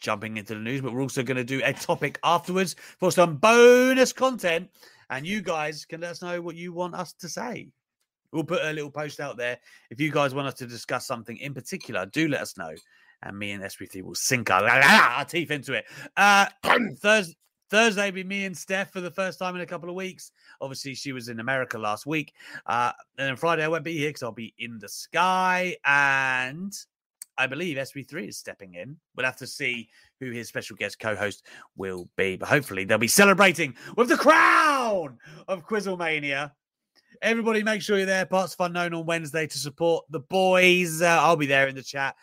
jumping 0.00 0.38
into 0.38 0.54
the 0.54 0.60
news, 0.60 0.80
but 0.80 0.92
we're 0.92 1.02
also 1.02 1.22
going 1.22 1.36
to 1.36 1.44
do 1.44 1.60
a 1.64 1.72
topic 1.72 2.18
afterwards 2.24 2.74
for 2.98 3.12
some 3.12 3.36
bonus 3.36 4.12
content 4.12 4.70
and 5.10 5.26
you 5.26 5.42
guys 5.42 5.84
can 5.84 6.00
let 6.00 6.12
us 6.12 6.22
know 6.22 6.40
what 6.40 6.56
you 6.56 6.72
want 6.72 6.94
us 6.94 7.12
to 7.12 7.28
say. 7.28 7.68
We'll 8.32 8.44
put 8.44 8.64
a 8.64 8.72
little 8.72 8.92
post 8.92 9.18
out 9.18 9.36
there. 9.36 9.58
If 9.90 10.00
you 10.00 10.10
guys 10.10 10.34
want 10.34 10.46
us 10.46 10.54
to 10.54 10.66
discuss 10.66 11.06
something 11.06 11.36
in 11.36 11.52
particular, 11.52 12.06
do 12.06 12.28
let 12.28 12.40
us 12.40 12.56
know. 12.56 12.72
And 13.22 13.38
me 13.38 13.50
and 13.50 13.62
SB3 13.62 14.02
will 14.02 14.14
sink 14.14 14.50
our, 14.50 14.64
our 14.64 15.24
teeth 15.24 15.50
into 15.50 15.74
it. 15.74 15.84
Uh, 16.16 16.46
Thursday, 16.98 17.34
Thursday 17.70 18.06
will 18.06 18.14
be 18.14 18.24
me 18.24 18.44
and 18.46 18.56
Steph 18.56 18.92
for 18.92 19.00
the 19.00 19.10
first 19.10 19.38
time 19.38 19.56
in 19.56 19.62
a 19.62 19.66
couple 19.66 19.88
of 19.88 19.96
weeks. 19.96 20.30
Obviously, 20.60 20.94
she 20.94 21.12
was 21.12 21.28
in 21.28 21.40
America 21.40 21.76
last 21.76 22.06
week. 22.06 22.32
Uh, 22.66 22.92
and 23.18 23.28
then 23.28 23.36
Friday 23.36 23.64
I 23.64 23.68
won't 23.68 23.84
be 23.84 23.98
here 23.98 24.10
because 24.10 24.22
I'll 24.22 24.32
be 24.32 24.54
in 24.58 24.78
the 24.78 24.88
sky. 24.88 25.76
And 25.84 26.72
I 27.40 27.46
believe 27.46 27.78
SB3 27.78 28.28
is 28.28 28.36
stepping 28.36 28.74
in. 28.74 28.98
We'll 29.16 29.24
have 29.24 29.36
to 29.36 29.46
see 29.46 29.88
who 30.20 30.30
his 30.30 30.46
special 30.46 30.76
guest 30.76 30.98
co-host 30.98 31.46
will 31.74 32.06
be. 32.14 32.36
But 32.36 32.50
hopefully 32.50 32.84
they'll 32.84 32.98
be 32.98 33.08
celebrating 33.08 33.74
with 33.96 34.10
the 34.10 34.18
crown 34.18 35.16
of 35.48 35.66
Quizzlemania. 35.66 36.52
Everybody 37.22 37.62
make 37.62 37.80
sure 37.80 37.96
you're 37.96 38.04
there. 38.04 38.26
Parts 38.26 38.52
of 38.52 38.66
Unknown 38.66 38.92
on 38.92 39.06
Wednesday 39.06 39.46
to 39.46 39.58
support 39.58 40.04
the 40.10 40.20
boys. 40.20 41.00
Uh, 41.00 41.06
I'll 41.06 41.36
be 41.36 41.46
there 41.46 41.66
in 41.66 41.74
the 41.74 41.82
chat 41.82 42.14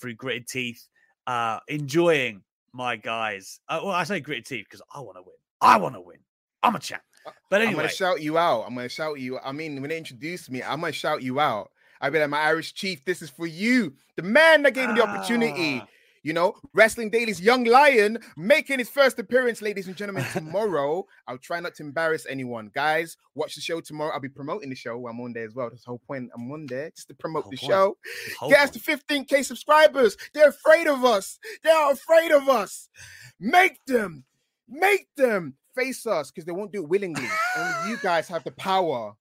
through 0.00 0.14
gritted 0.14 0.48
teeth, 0.48 0.88
uh, 1.28 1.60
enjoying 1.68 2.42
my 2.72 2.96
guys. 2.96 3.60
Uh, 3.68 3.78
well, 3.84 3.92
I 3.92 4.02
say 4.02 4.18
gritted 4.18 4.46
teeth 4.46 4.66
because 4.68 4.82
I 4.92 4.98
want 5.02 5.18
to 5.18 5.22
win. 5.22 5.36
I 5.60 5.76
want 5.76 5.94
to 5.94 6.00
win. 6.00 6.18
I'm 6.64 6.74
a 6.74 6.80
champ. 6.80 7.02
But 7.48 7.60
anyway, 7.60 7.74
I'm 7.74 7.76
gonna 7.76 7.88
shout 7.90 8.20
you 8.20 8.38
out. 8.38 8.64
I'm 8.66 8.74
gonna 8.74 8.88
shout 8.88 9.20
you. 9.20 9.38
I 9.38 9.52
mean, 9.52 9.80
when 9.80 9.90
they 9.90 9.98
introduced 9.98 10.50
me, 10.50 10.64
I'm 10.64 10.80
gonna 10.80 10.92
shout 10.92 11.22
you 11.22 11.38
out. 11.38 11.70
I 12.02 12.10
be 12.10 12.18
like, 12.18 12.28
my 12.30 12.40
Irish 12.40 12.74
chief, 12.74 13.04
this 13.04 13.22
is 13.22 13.30
for 13.30 13.46
you, 13.46 13.94
the 14.16 14.22
man 14.22 14.62
that 14.62 14.74
gave 14.74 14.88
me 14.88 14.96
the 14.96 15.06
opportunity. 15.08 15.80
Ah. 15.82 15.88
You 16.24 16.32
know, 16.32 16.54
Wrestling 16.72 17.10
Daily's 17.10 17.40
young 17.40 17.64
lion 17.64 18.16
making 18.36 18.78
his 18.78 18.88
first 18.88 19.18
appearance, 19.18 19.60
ladies 19.60 19.88
and 19.88 19.96
gentlemen, 19.96 20.24
tomorrow. 20.32 21.04
I'll 21.26 21.36
try 21.38 21.58
not 21.58 21.74
to 21.76 21.82
embarrass 21.82 22.26
anyone. 22.30 22.70
Guys, 22.72 23.16
watch 23.34 23.56
the 23.56 23.60
show 23.60 23.80
tomorrow. 23.80 24.12
I'll 24.12 24.20
be 24.20 24.28
promoting 24.28 24.68
the 24.70 24.76
show. 24.76 25.08
I'm 25.08 25.20
on 25.20 25.32
there 25.32 25.44
as 25.44 25.52
well. 25.56 25.68
That's 25.68 25.82
the 25.82 25.88
whole 25.90 26.02
point. 26.06 26.30
I'm 26.32 26.48
on 26.52 26.66
there 26.66 26.90
just 26.94 27.08
to 27.08 27.14
promote 27.14 27.42
Whole 27.42 27.50
the 27.50 27.56
point. 27.56 27.72
show. 27.72 27.96
Whole 28.38 28.50
Get 28.50 28.60
us 28.60 28.70
to 28.70 28.78
15k 28.78 29.44
subscribers. 29.44 30.16
They're 30.32 30.50
afraid 30.50 30.86
of 30.86 31.04
us. 31.04 31.40
They 31.64 31.70
are 31.70 31.90
afraid 31.90 32.30
of 32.30 32.48
us. 32.48 32.88
Make 33.40 33.84
them, 33.88 34.24
make 34.68 35.08
them 35.16 35.56
face 35.74 36.06
us 36.06 36.30
because 36.30 36.44
they 36.44 36.52
won't 36.52 36.70
do 36.70 36.84
it 36.84 36.88
willingly. 36.88 37.26
Only 37.56 37.90
you 37.90 37.96
guys 38.00 38.28
have 38.28 38.44
the 38.44 38.52
power. 38.52 39.14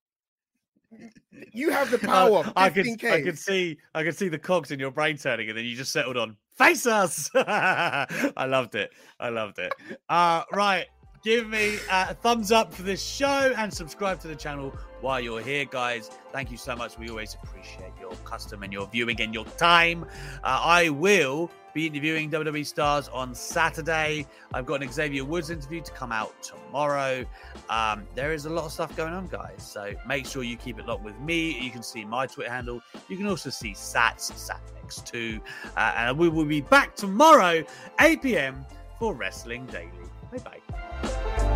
You 1.54 1.70
have 1.72 1.90
the 1.92 2.00
power. 2.00 2.44
Uh, 2.46 2.52
I 2.56 2.70
could, 2.70 2.86
15K. 2.86 3.12
I 3.12 3.22
could 3.22 3.40
see, 3.40 3.78
I 3.96 4.04
could 4.04 4.18
see 4.18 4.30
the 4.30 4.40
cogs 4.40 4.72
in 4.72 4.80
your 4.80 4.92
brain 4.92 5.18
turning, 5.18 5.50
and 5.50 5.58
then 5.58 5.66
you 5.66 5.76
just 5.76 5.92
settled 5.92 6.18
on 6.18 6.38
face 6.56 6.86
us. 6.86 7.30
I 7.36 8.46
loved 8.48 8.76
it. 8.76 8.92
I 9.20 9.30
loved 9.30 9.60
it. 9.60 9.74
Uh, 10.10 10.44
right, 10.52 10.86
give 11.24 11.48
me 11.48 11.78
a 11.90 12.14
thumbs 12.16 12.52
up 12.52 12.74
for 12.74 12.84
this 12.84 13.04
show 13.04 13.54
and 13.58 13.74
subscribe 13.74 14.20
to 14.22 14.28
the 14.28 14.36
channel 14.36 14.74
while 15.02 15.20
you're 15.20 15.42
here, 15.42 15.66
guys. 15.66 16.10
Thank 16.32 16.52
you 16.52 16.58
so 16.58 16.76
much. 16.76 16.98
We 16.98 17.10
always 17.10 17.36
appreciate 17.42 17.92
your 18.00 18.14
custom 18.24 18.64
and 18.64 18.72
your 18.72 18.88
viewing 18.88 19.20
and 19.22 19.34
your 19.34 19.46
time. 19.46 20.06
Uh, 20.44 20.62
I 20.64 20.90
will 20.90 21.52
be 21.74 21.88
interviewing 21.88 22.30
WWE 22.30 22.66
stars 22.66 23.08
on 23.10 23.34
Saturday. 23.34 24.28
I've 24.54 24.66
got 24.66 24.84
an 24.84 24.92
Xavier 24.92 25.24
Woods 25.24 25.50
interview 25.50 25.82
to 25.82 25.92
come 25.92 26.12
out 26.12 26.34
tomorrow. 26.42 27.26
Um, 27.70 28.06
there 28.14 28.34
is 28.34 28.46
a 28.46 28.50
lot 28.50 28.66
of 28.66 28.72
stuff 28.72 28.96
going 28.96 29.14
on, 29.14 29.28
guys. 29.28 29.68
So 29.72 29.94
make 30.08 30.26
sure 30.26 30.44
you 30.44 30.58
keep 30.58 30.80
it 30.80 30.86
locked 30.86 31.04
with 31.04 31.20
me. 31.20 31.60
You 31.62 31.72
can 31.72 31.84
see 31.84 32.04
my 32.04 32.28
Twitter 32.28 32.52
handle. 32.52 32.82
You 33.08 33.18
can 33.18 33.28
also 33.28 33.50
see 33.50 33.72
Sats, 33.72 34.32
SatX2. 34.32 35.40
Uh, 35.76 35.94
and 35.98 36.18
we 36.18 36.30
will 36.30 36.46
be 36.46 36.62
back 36.62 36.96
tomorrow, 36.96 37.64
8 38.00 38.22
p.m. 38.22 38.66
for 39.00 39.14
Wrestling 39.14 39.66
Daily. 39.68 39.92
Bye 40.32 40.40
bye. 40.40 40.81
Thank 41.04 41.42
you. 41.42 41.51